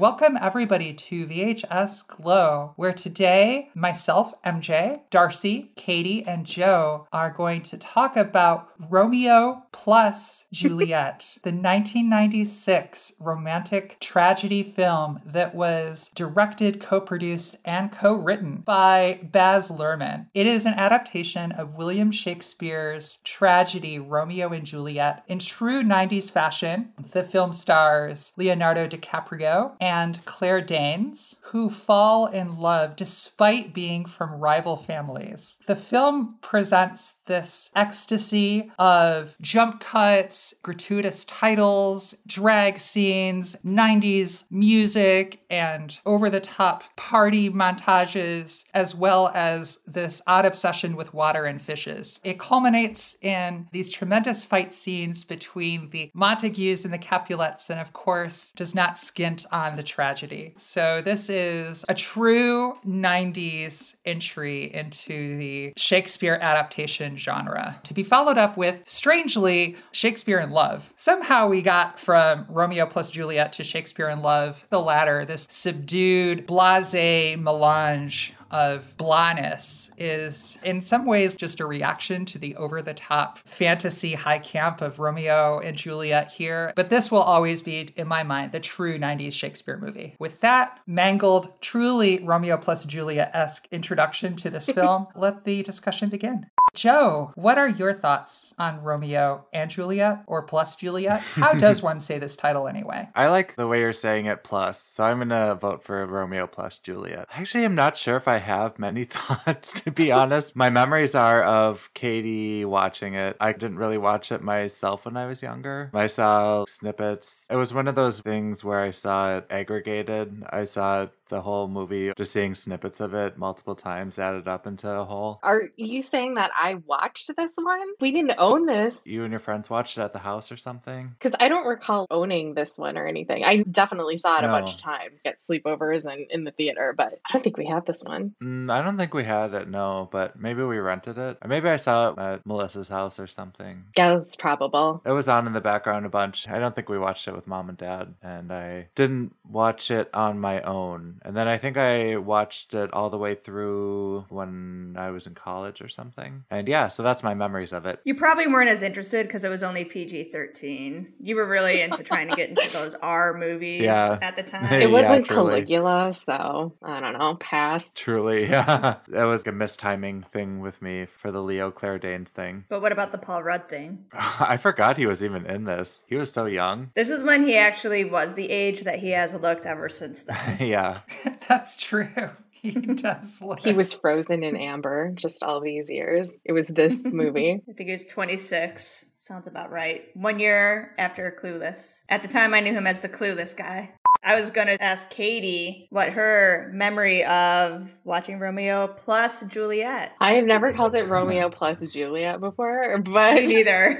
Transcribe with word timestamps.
Welcome, 0.00 0.38
everybody, 0.40 0.94
to 0.94 1.26
VHS 1.26 2.06
Glow, 2.08 2.72
where 2.76 2.94
today 2.94 3.68
myself, 3.74 4.32
MJ, 4.44 5.02
Darcy, 5.10 5.72
Katie, 5.76 6.24
and 6.26 6.46
Joe 6.46 7.06
are 7.12 7.30
going 7.30 7.60
to 7.64 7.76
talk 7.76 8.16
about 8.16 8.70
Romeo 8.88 9.62
plus 9.72 10.46
Juliet, 10.54 11.36
the 11.42 11.50
1996 11.50 13.12
romantic 13.20 13.98
tragedy 14.00 14.62
film 14.62 15.20
that 15.26 15.54
was 15.54 16.10
directed, 16.14 16.80
co 16.80 17.02
produced, 17.02 17.58
and 17.66 17.92
co 17.92 18.14
written 18.14 18.62
by 18.64 19.20
Baz 19.22 19.70
Luhrmann. 19.70 20.28
It 20.32 20.46
is 20.46 20.64
an 20.64 20.78
adaptation 20.78 21.52
of 21.52 21.74
William 21.74 22.10
Shakespeare's 22.10 23.18
tragedy 23.22 23.98
Romeo 23.98 24.48
and 24.48 24.64
Juliet 24.64 25.24
in 25.28 25.40
true 25.40 25.82
90s 25.82 26.32
fashion. 26.32 26.94
The 27.12 27.22
film 27.22 27.52
stars 27.52 28.32
Leonardo 28.38 28.88
DiCaprio 28.88 29.76
and 29.78 29.89
Claire 30.24 30.60
Danes, 30.60 31.36
who 31.42 31.68
fall 31.68 32.26
in 32.26 32.58
love 32.58 32.94
despite 32.94 33.74
being 33.74 34.04
from 34.04 34.40
rival 34.40 34.76
families. 34.76 35.58
The 35.66 35.74
film 35.74 36.36
presents 36.40 37.14
this 37.26 37.70
ecstasy 37.74 38.70
of 38.78 39.36
jump 39.40 39.80
cuts, 39.80 40.54
gratuitous 40.62 41.24
titles, 41.24 42.14
drag 42.26 42.78
scenes, 42.78 43.56
90s 43.64 44.44
music, 44.50 45.42
and 45.50 45.98
over 46.06 46.30
the 46.30 46.40
top 46.40 46.84
party 46.96 47.50
montages, 47.50 48.64
as 48.72 48.94
well 48.94 49.32
as 49.34 49.80
this 49.86 50.22
odd 50.26 50.46
obsession 50.46 50.94
with 50.94 51.12
water 51.12 51.46
and 51.46 51.60
fishes. 51.60 52.20
It 52.22 52.38
culminates 52.38 53.16
in 53.22 53.66
these 53.72 53.90
tremendous 53.90 54.44
fight 54.44 54.72
scenes 54.72 55.24
between 55.24 55.90
the 55.90 56.10
Montagues 56.14 56.84
and 56.84 56.94
the 56.94 56.98
Capulets, 56.98 57.70
and 57.70 57.80
of 57.80 57.92
course, 57.92 58.52
does 58.52 58.74
not 58.74 58.94
skint 58.94 59.46
on 59.50 59.79
the 59.80 59.86
tragedy. 59.86 60.52
So, 60.58 61.00
this 61.00 61.30
is 61.30 61.86
a 61.88 61.94
true 61.94 62.74
90s 62.86 63.96
entry 64.04 64.70
into 64.74 65.38
the 65.38 65.72
Shakespeare 65.78 66.38
adaptation 66.38 67.16
genre, 67.16 67.80
to 67.84 67.94
be 67.94 68.02
followed 68.02 68.36
up 68.36 68.58
with, 68.58 68.82
strangely, 68.86 69.76
Shakespeare 69.90 70.38
in 70.38 70.50
Love. 70.50 70.92
Somehow 70.96 71.48
we 71.48 71.62
got 71.62 71.98
from 71.98 72.44
Romeo 72.50 72.84
plus 72.84 73.10
Juliet 73.10 73.54
to 73.54 73.64
Shakespeare 73.64 74.10
in 74.10 74.20
Love, 74.20 74.66
the 74.68 74.82
latter, 74.82 75.24
this 75.24 75.46
subdued, 75.50 76.46
blase 76.46 77.38
melange 77.38 78.34
of 78.50 78.96
blahness 78.96 79.90
is 79.96 80.58
in 80.64 80.82
some 80.82 81.06
ways 81.06 81.36
just 81.36 81.60
a 81.60 81.66
reaction 81.66 82.24
to 82.26 82.38
the 82.38 82.56
over 82.56 82.82
the 82.82 82.94
top 82.94 83.38
fantasy 83.38 84.14
high 84.14 84.38
camp 84.38 84.80
of 84.80 84.98
Romeo 84.98 85.58
and 85.60 85.76
Juliet 85.76 86.32
here. 86.32 86.72
But 86.76 86.90
this 86.90 87.10
will 87.10 87.22
always 87.22 87.62
be, 87.62 87.90
in 87.96 88.08
my 88.08 88.22
mind, 88.22 88.52
the 88.52 88.60
true 88.60 88.98
90s 88.98 89.32
Shakespeare 89.32 89.76
movie. 89.76 90.16
With 90.18 90.40
that 90.40 90.80
mangled, 90.86 91.60
truly 91.60 92.18
Romeo 92.22 92.56
plus 92.56 92.84
Juliet 92.84 93.30
esque 93.34 93.68
introduction 93.70 94.36
to 94.36 94.50
this 94.50 94.66
film, 94.70 95.06
let 95.14 95.44
the 95.44 95.62
discussion 95.62 96.08
begin. 96.08 96.46
Joe, 96.74 97.32
what 97.34 97.58
are 97.58 97.68
your 97.68 97.92
thoughts 97.92 98.54
on 98.58 98.82
Romeo 98.82 99.46
and 99.52 99.70
Juliet 99.70 100.24
or 100.26 100.42
plus 100.42 100.76
Juliet? 100.76 101.20
How 101.20 101.54
does 101.54 101.82
one 101.90 102.00
say 102.00 102.18
this 102.18 102.36
title 102.36 102.68
anyway? 102.68 103.08
I 103.14 103.28
like 103.28 103.56
the 103.56 103.66
way 103.66 103.80
you're 103.80 103.92
saying 103.92 104.26
it 104.26 104.44
plus, 104.44 104.80
so 104.80 105.04
I'm 105.04 105.18
gonna 105.18 105.54
vote 105.54 105.82
for 105.82 106.06
Romeo 106.06 106.46
plus 106.46 106.76
Juliet. 106.76 107.28
Actually, 107.32 107.64
I'm 107.64 107.74
not 107.74 107.96
sure 107.96 108.16
if 108.16 108.28
I 108.28 108.38
have 108.38 108.78
many 108.78 109.04
thoughts, 109.10 109.80
to 109.82 109.90
be 109.90 110.12
honest. 110.12 110.56
My 110.56 110.70
memories 110.70 111.14
are 111.14 111.42
of 111.42 111.90
Katie 111.94 112.64
watching 112.64 113.14
it. 113.14 113.36
I 113.40 113.52
didn't 113.52 113.78
really 113.78 113.98
watch 113.98 114.32
it 114.32 114.42
myself 114.42 115.04
when 115.04 115.16
I 115.16 115.26
was 115.26 115.42
younger. 115.42 115.90
I 115.92 116.06
saw 116.06 116.64
snippets. 116.68 117.46
It 117.50 117.56
was 117.56 117.74
one 117.74 117.88
of 117.88 117.94
those 117.94 118.20
things 118.20 118.64
where 118.64 118.80
I 118.80 118.90
saw 118.90 119.38
it 119.38 119.46
aggregated. 119.50 120.44
I 120.50 120.64
saw 120.64 121.02
it 121.02 121.12
the 121.30 121.40
whole 121.40 121.68
movie, 121.68 122.12
just 122.16 122.32
seeing 122.32 122.54
snippets 122.54 123.00
of 123.00 123.14
it 123.14 123.38
multiple 123.38 123.74
times 123.74 124.18
added 124.18 124.46
up 124.48 124.66
into 124.66 124.88
a 124.90 125.04
whole. 125.04 125.40
Are 125.42 125.62
you 125.76 126.02
saying 126.02 126.34
that 126.34 126.50
I 126.54 126.74
watched 126.86 127.34
this 127.36 127.52
one? 127.56 127.88
We 128.00 128.12
didn't 128.12 128.34
own 128.38 128.66
this. 128.66 129.00
You 129.04 129.22
and 129.24 129.30
your 129.32 129.40
friends 129.40 129.70
watched 129.70 129.96
it 129.96 130.02
at 130.02 130.12
the 130.12 130.18
house 130.18 130.52
or 130.52 130.56
something? 130.56 131.12
Because 131.18 131.34
I 131.40 131.48
don't 131.48 131.66
recall 131.66 132.06
owning 132.10 132.54
this 132.54 132.76
one 132.76 132.98
or 132.98 133.06
anything. 133.06 133.44
I 133.44 133.62
definitely 133.70 134.16
saw 134.16 134.38
it 134.38 134.42
No. 134.42 134.48
a 134.48 134.50
bunch 134.50 134.74
of 134.74 134.80
times 134.80 135.22
at 135.24 135.38
sleepovers 135.38 136.04
and 136.10 136.26
in 136.30 136.44
the 136.44 136.50
theater, 136.50 136.92
but 136.96 137.18
I 137.26 137.32
don't 137.32 137.42
think 137.42 137.56
we 137.56 137.66
had 137.66 137.86
this 137.86 138.02
one. 138.04 138.34
Mm, 138.42 138.70
I 138.70 138.82
don't 138.82 138.98
think 138.98 139.14
we 139.14 139.24
had 139.24 139.54
it, 139.54 139.68
no, 139.68 140.08
but 140.12 140.38
maybe 140.38 140.62
we 140.62 140.78
rented 140.78 141.16
it. 141.18 141.38
Or 141.42 141.48
maybe 141.48 141.68
I 141.68 141.76
saw 141.76 142.10
it 142.10 142.18
at 142.18 142.46
Melissa's 142.46 142.88
house 142.88 143.18
or 143.20 143.26
something. 143.26 143.84
Yeah, 143.96 144.16
that's 144.16 144.36
probable. 144.36 145.00
It 145.06 145.12
was 145.12 145.28
on 145.28 145.46
in 145.46 145.52
the 145.52 145.60
background 145.60 146.06
a 146.06 146.08
bunch. 146.10 146.48
I 146.48 146.58
don't 146.58 146.74
think 146.74 146.88
we 146.88 146.98
watched 146.98 147.28
it 147.28 147.34
with 147.34 147.46
mom 147.46 147.68
and 147.68 147.78
dad, 147.78 148.14
and 148.22 148.52
I 148.52 148.88
didn't 148.94 149.34
watch 149.48 149.90
it 149.90 150.10
on 150.12 150.40
my 150.40 150.60
own. 150.62 151.19
And 151.22 151.36
then 151.36 151.48
I 151.48 151.58
think 151.58 151.76
I 151.76 152.16
watched 152.16 152.74
it 152.74 152.92
all 152.92 153.10
the 153.10 153.18
way 153.18 153.34
through 153.34 154.24
when 154.28 154.94
I 154.98 155.10
was 155.10 155.26
in 155.26 155.34
college 155.34 155.80
or 155.82 155.88
something. 155.88 156.44
And 156.50 156.66
yeah, 156.68 156.88
so 156.88 157.02
that's 157.02 157.22
my 157.22 157.34
memories 157.34 157.72
of 157.72 157.86
it. 157.86 158.00
You 158.04 158.14
probably 158.14 158.46
weren't 158.46 158.68
as 158.70 158.82
interested 158.82 159.26
because 159.26 159.44
it 159.44 159.48
was 159.48 159.62
only 159.62 159.84
PG 159.84 160.24
13. 160.24 161.12
You 161.20 161.36
were 161.36 161.46
really 161.46 161.80
into 161.82 162.02
trying 162.02 162.28
to 162.28 162.36
get 162.36 162.48
into 162.50 162.70
those 162.72 162.94
R 162.96 163.34
movies 163.36 163.82
Yeah. 163.82 164.18
at 164.22 164.36
the 164.36 164.42
time. 164.50 164.72
It 164.80 164.90
wasn't 164.90 165.26
truly. 165.26 165.50
Caligula, 165.60 166.12
so 166.14 166.74
I 166.82 167.00
don't 167.00 167.18
know. 167.18 167.36
Pass. 167.40 167.90
Truly, 167.94 168.42
yeah. 168.48 168.96
that 169.08 169.24
was 169.24 169.42
a 169.42 169.52
mistiming 169.52 170.26
thing 170.30 170.60
with 170.60 170.80
me 170.82 171.06
for 171.06 171.30
the 171.30 171.42
Leo 171.42 171.70
Claire 171.70 171.98
Danes 171.98 172.30
thing. 172.30 172.64
But 172.68 172.80
what 172.82 172.92
about 172.92 173.12
the 173.12 173.18
Paul 173.18 173.42
Rudd 173.42 173.68
thing? 173.68 174.04
I 174.12 174.56
forgot 174.56 174.96
he 174.96 175.06
was 175.06 175.22
even 175.22 175.46
in 175.46 175.64
this. 175.64 176.04
He 176.08 176.16
was 176.16 176.32
so 176.32 176.46
young. 176.46 176.90
This 176.94 177.10
is 177.10 177.22
when 177.22 177.42
he 177.42 177.56
actually 177.56 178.04
was 178.04 178.34
the 178.34 178.50
age 178.50 178.82
that 178.82 178.98
he 178.98 179.10
has 179.10 179.34
looked 179.34 179.66
ever 179.66 179.88
since 179.88 180.20
then. 180.20 180.56
yeah. 180.60 181.00
That's 181.48 181.76
true. 181.76 182.08
He 182.62 182.72
does 182.72 183.40
look. 183.40 183.60
He 183.60 183.72
was 183.72 183.94
frozen 183.94 184.42
in 184.44 184.54
amber 184.54 185.12
just 185.14 185.42
all 185.42 185.62
these 185.62 185.90
years. 185.90 186.36
It 186.44 186.52
was 186.52 186.68
this 186.68 187.06
movie. 187.10 187.62
I 187.66 187.72
think 187.72 187.88
he 187.88 187.92
was 187.92 188.04
26. 188.04 189.06
Sounds 189.16 189.46
about 189.46 189.70
right. 189.70 190.02
One 190.12 190.38
year 190.38 190.94
after 190.98 191.34
Clueless. 191.42 192.02
At 192.10 192.20
the 192.20 192.28
time, 192.28 192.52
I 192.52 192.60
knew 192.60 192.74
him 192.74 192.86
as 192.86 193.00
the 193.00 193.08
Clueless 193.08 193.56
guy. 193.56 193.94
I 194.22 194.34
was 194.34 194.50
going 194.50 194.66
to 194.66 194.82
ask 194.82 195.08
Katie 195.08 195.86
what 195.88 196.10
her 196.10 196.70
memory 196.74 197.24
of 197.24 197.96
watching 198.04 198.38
Romeo 198.38 198.88
plus 198.88 199.40
Juliet. 199.42 200.12
I 200.20 200.34
have 200.34 200.44
never 200.44 200.74
called 200.74 200.94
it 200.94 201.06
Romeo 201.06 201.48
plus 201.48 201.86
Juliet 201.86 202.40
before, 202.40 202.98
but 202.98 203.34
Me 203.36 203.46
neither. 203.46 203.98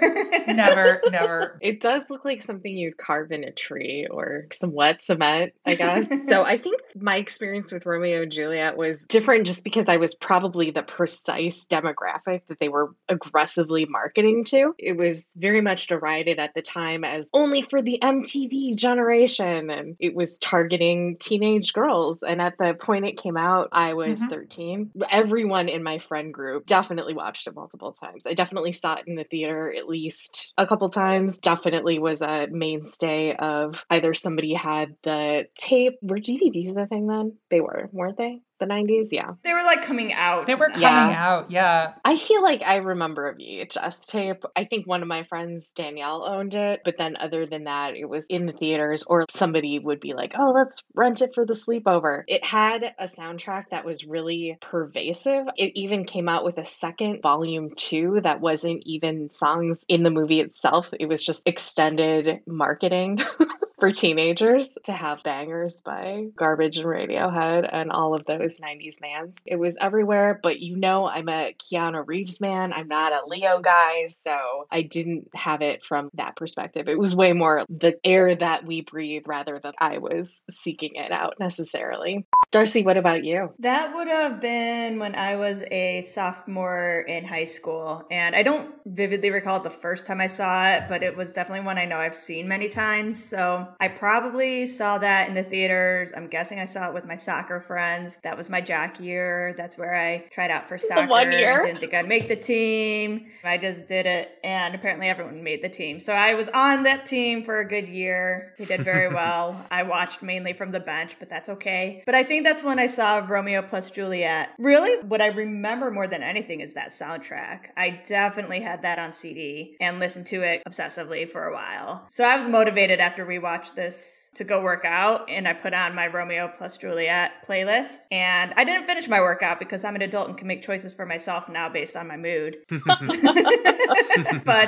never, 0.48 1.00
never. 1.10 1.58
It 1.62 1.80
does 1.80 2.10
look 2.10 2.26
like 2.26 2.42
something 2.42 2.70
you'd 2.76 2.98
carve 2.98 3.32
in 3.32 3.44
a 3.44 3.52
tree 3.52 4.06
or 4.10 4.46
some 4.52 4.72
wet 4.74 5.00
cement, 5.00 5.54
I 5.66 5.74
guess. 5.76 6.26
so 6.28 6.42
I 6.42 6.58
think 6.58 6.80
my 6.94 7.16
experience 7.16 7.72
with 7.72 7.86
Romeo 7.86 8.22
and 8.22 8.32
Juliet 8.32 8.76
was 8.76 9.04
different 9.06 9.46
just 9.46 9.64
because 9.64 9.88
I 9.88 9.96
was 9.98 10.14
probably 10.14 10.70
the 10.70 10.82
precise 10.82 11.66
demographic 11.66 12.42
that 12.48 12.58
they 12.60 12.68
were 12.68 12.94
aggressively 13.08 13.86
marketing 13.86 14.44
to. 14.46 14.74
It 14.78 14.96
was 14.96 15.30
very 15.36 15.60
much 15.60 15.86
derided 15.86 16.38
at 16.38 16.54
the 16.54 16.62
time 16.62 17.04
as 17.04 17.28
only 17.32 17.62
for 17.62 17.82
the 17.82 17.98
MTV 18.02 18.76
generation 18.76 19.70
and 19.70 19.96
it 19.98 20.14
was 20.14 20.38
targeting 20.38 21.16
teenage 21.18 21.72
girls. 21.72 22.22
And 22.22 22.40
at 22.40 22.58
the 22.58 22.74
point 22.74 23.06
it 23.06 23.18
came 23.18 23.36
out, 23.36 23.68
I 23.72 23.94
was 23.94 24.20
Mhm. 24.20 24.28
13. 24.28 24.90
Everyone 25.10 25.68
in 25.68 25.82
my 25.82 25.98
friend 25.98 26.32
group 26.32 26.66
definitely 26.66 27.14
watched 27.14 27.46
it 27.46 27.54
multiple 27.54 27.92
times. 27.92 28.26
I 28.26 28.34
definitely 28.34 28.72
saw 28.72 28.94
it 28.94 29.06
in 29.06 29.14
the 29.14 29.24
theater 29.24 29.72
at 29.76 29.88
least 29.88 30.52
a 30.56 30.66
couple 30.66 30.88
times. 30.88 31.38
Definitely 31.38 31.98
was 31.98 32.22
a 32.22 32.48
mainstay 32.50 33.34
of 33.36 33.84
either 33.90 34.14
somebody 34.14 34.54
had 34.54 34.96
the 35.02 35.46
tape. 35.54 35.98
Were 36.02 36.18
DVDs 36.18 36.74
the 36.80 36.86
thing 36.86 37.06
then? 37.06 37.36
They 37.50 37.60
were, 37.60 37.88
weren't 37.92 38.16
they? 38.18 38.40
The 38.58 38.66
90s? 38.66 39.08
Yeah. 39.10 39.30
they 39.42 39.54
were 39.54 39.62
like 39.62 39.84
coming 39.86 40.12
out. 40.12 40.46
They 40.46 40.54
were 40.54 40.66
coming 40.68 40.82
Yeah. 40.82 41.14
out, 41.16 41.50
yeah. 41.50 41.94
I 42.04 42.16
feel 42.16 42.42
like 42.42 42.62
I 42.62 42.76
remember 42.76 43.26
a 43.28 43.34
VHS 43.34 44.06
tape. 44.08 44.44
I 44.54 44.64
think 44.64 44.86
one 44.86 45.00
of 45.00 45.08
my 45.08 45.22
friends, 45.24 45.70
Danielle, 45.70 46.26
owned 46.28 46.54
it. 46.54 46.80
But 46.84 46.98
then, 46.98 47.16
other 47.18 47.46
than 47.46 47.64
that, 47.64 47.96
it 47.96 48.04
was 48.06 48.26
in 48.28 48.44
the 48.44 48.52
theaters, 48.52 49.02
or 49.06 49.24
somebody 49.30 49.78
would 49.78 49.98
be 50.00 50.12
like, 50.12 50.34
oh, 50.38 50.52
let's 50.54 50.84
rent 50.94 51.22
it 51.22 51.30
for 51.34 51.46
the 51.46 51.54
sleepover. 51.54 52.24
It 52.28 52.44
had 52.44 52.82
a 52.98 53.04
soundtrack 53.04 53.70
that 53.70 53.86
was 53.86 54.04
really 54.04 54.58
pervasive. 54.60 55.46
It 55.56 55.72
even 55.76 56.04
came 56.04 56.28
out 56.28 56.44
with 56.44 56.58
a 56.58 56.66
second 56.66 57.22
volume 57.22 57.70
two 57.76 58.20
that 58.24 58.42
wasn't 58.42 58.82
even 58.84 59.32
songs 59.32 59.86
in 59.88 60.02
the 60.02 60.10
movie 60.10 60.40
itself, 60.40 60.90
it 61.00 61.06
was 61.06 61.24
just 61.24 61.42
extended 61.46 62.40
marketing. 62.46 63.20
For 63.80 63.92
teenagers 63.92 64.76
to 64.84 64.92
have 64.92 65.22
bangers 65.22 65.80
by 65.80 66.26
Garbage 66.36 66.76
and 66.76 66.86
Radiohead 66.86 67.66
and 67.72 67.90
all 67.90 68.14
of 68.14 68.26
those 68.26 68.60
90s 68.60 69.00
mans. 69.00 69.38
It 69.46 69.56
was 69.56 69.78
everywhere, 69.80 70.38
but 70.42 70.60
you 70.60 70.76
know, 70.76 71.06
I'm 71.06 71.30
a 71.30 71.54
Keanu 71.54 72.06
Reeves 72.06 72.42
man. 72.42 72.74
I'm 72.74 72.88
not 72.88 73.14
a 73.14 73.26
Leo 73.26 73.60
guy, 73.60 74.06
so 74.08 74.66
I 74.70 74.82
didn't 74.82 75.28
have 75.34 75.62
it 75.62 75.82
from 75.82 76.10
that 76.12 76.36
perspective. 76.36 76.88
It 76.88 76.98
was 76.98 77.16
way 77.16 77.32
more 77.32 77.64
the 77.70 77.98
air 78.04 78.34
that 78.34 78.66
we 78.66 78.82
breathe 78.82 79.22
rather 79.26 79.58
than 79.62 79.72
I 79.80 79.96
was 79.96 80.42
seeking 80.50 80.96
it 80.96 81.10
out 81.10 81.36
necessarily. 81.40 82.26
Darcy, 82.50 82.82
what 82.82 82.98
about 82.98 83.24
you? 83.24 83.54
That 83.60 83.94
would 83.94 84.08
have 84.08 84.42
been 84.42 84.98
when 84.98 85.14
I 85.14 85.36
was 85.36 85.62
a 85.70 86.02
sophomore 86.02 87.00
in 87.08 87.24
high 87.24 87.44
school. 87.44 88.04
And 88.10 88.36
I 88.36 88.42
don't 88.42 88.74
vividly 88.84 89.30
recall 89.30 89.60
the 89.60 89.70
first 89.70 90.06
time 90.06 90.20
I 90.20 90.26
saw 90.26 90.72
it, 90.72 90.84
but 90.86 91.02
it 91.02 91.16
was 91.16 91.32
definitely 91.32 91.64
one 91.64 91.78
I 91.78 91.86
know 91.86 91.96
I've 91.96 92.14
seen 92.14 92.46
many 92.46 92.68
times. 92.68 93.24
So 93.24 93.68
I 93.78 93.88
probably 93.88 94.66
saw 94.66 94.98
that 94.98 95.28
in 95.28 95.34
the 95.34 95.42
theaters. 95.42 96.12
I'm 96.16 96.26
guessing 96.28 96.58
I 96.58 96.64
saw 96.64 96.88
it 96.88 96.94
with 96.94 97.04
my 97.04 97.16
soccer 97.16 97.60
friends. 97.60 98.16
That 98.22 98.36
was 98.36 98.50
my 98.50 98.60
jock 98.60 99.00
year. 99.00 99.54
That's 99.56 99.76
where 99.78 99.94
I 99.94 100.26
tried 100.30 100.50
out 100.50 100.68
for 100.68 100.78
soccer. 100.78 101.06
one 101.06 101.32
year? 101.32 101.64
Didn't 101.66 101.80
think 101.80 101.94
I'd 101.94 102.08
make 102.08 102.28
the 102.28 102.36
team. 102.36 103.26
I 103.44 103.58
just 103.58 103.86
did 103.86 104.06
it, 104.06 104.38
and 104.44 104.74
apparently 104.74 105.08
everyone 105.08 105.42
made 105.42 105.62
the 105.62 105.68
team. 105.68 106.00
So 106.00 106.12
I 106.12 106.34
was 106.34 106.48
on 106.50 106.82
that 106.84 107.06
team 107.06 107.44
for 107.44 107.60
a 107.60 107.68
good 107.68 107.88
year. 107.88 108.54
They 108.58 108.64
did 108.64 108.82
very 108.82 109.08
well. 109.14 109.64
I 109.70 109.82
watched 109.82 110.22
mainly 110.22 110.52
from 110.52 110.72
the 110.72 110.80
bench, 110.80 111.16
but 111.18 111.28
that's 111.28 111.48
okay. 111.48 112.02
But 112.06 112.14
I 112.14 112.22
think 112.22 112.44
that's 112.44 112.62
when 112.64 112.78
I 112.78 112.86
saw 112.86 113.18
Romeo 113.18 113.62
plus 113.62 113.90
Juliet. 113.90 114.50
Really, 114.58 115.02
what 115.06 115.20
I 115.20 115.26
remember 115.26 115.90
more 115.90 116.06
than 116.06 116.22
anything 116.22 116.60
is 116.60 116.74
that 116.74 116.88
soundtrack. 116.88 117.66
I 117.76 118.00
definitely 118.04 118.60
had 118.60 118.82
that 118.82 118.98
on 118.98 119.12
CD 119.12 119.76
and 119.80 119.98
listened 119.98 120.26
to 120.26 120.42
it 120.42 120.62
obsessively 120.68 121.28
for 121.28 121.44
a 121.46 121.52
while. 121.52 122.04
So 122.08 122.24
I 122.24 122.36
was 122.36 122.46
motivated 122.48 123.00
after 123.00 123.24
we 123.26 123.38
watched 123.60 123.76
this 123.76 124.30
to 124.34 124.42
go 124.42 124.62
work 124.62 124.86
out, 124.86 125.28
and 125.28 125.46
I 125.46 125.52
put 125.52 125.74
on 125.74 125.94
my 125.94 126.06
Romeo 126.06 126.50
plus 126.56 126.78
Juliet 126.78 127.44
playlist. 127.46 127.98
And 128.10 128.54
I 128.56 128.64
didn't 128.64 128.86
finish 128.86 129.06
my 129.06 129.20
workout 129.20 129.58
because 129.58 129.84
I'm 129.84 129.94
an 129.96 130.00
adult 130.00 130.28
and 130.28 130.38
can 130.38 130.46
make 130.46 130.62
choices 130.62 130.94
for 130.94 131.04
myself 131.04 131.46
now 131.46 131.68
based 131.68 131.94
on 131.94 132.08
my 132.08 132.16
mood. 132.16 132.56
but 132.70 132.80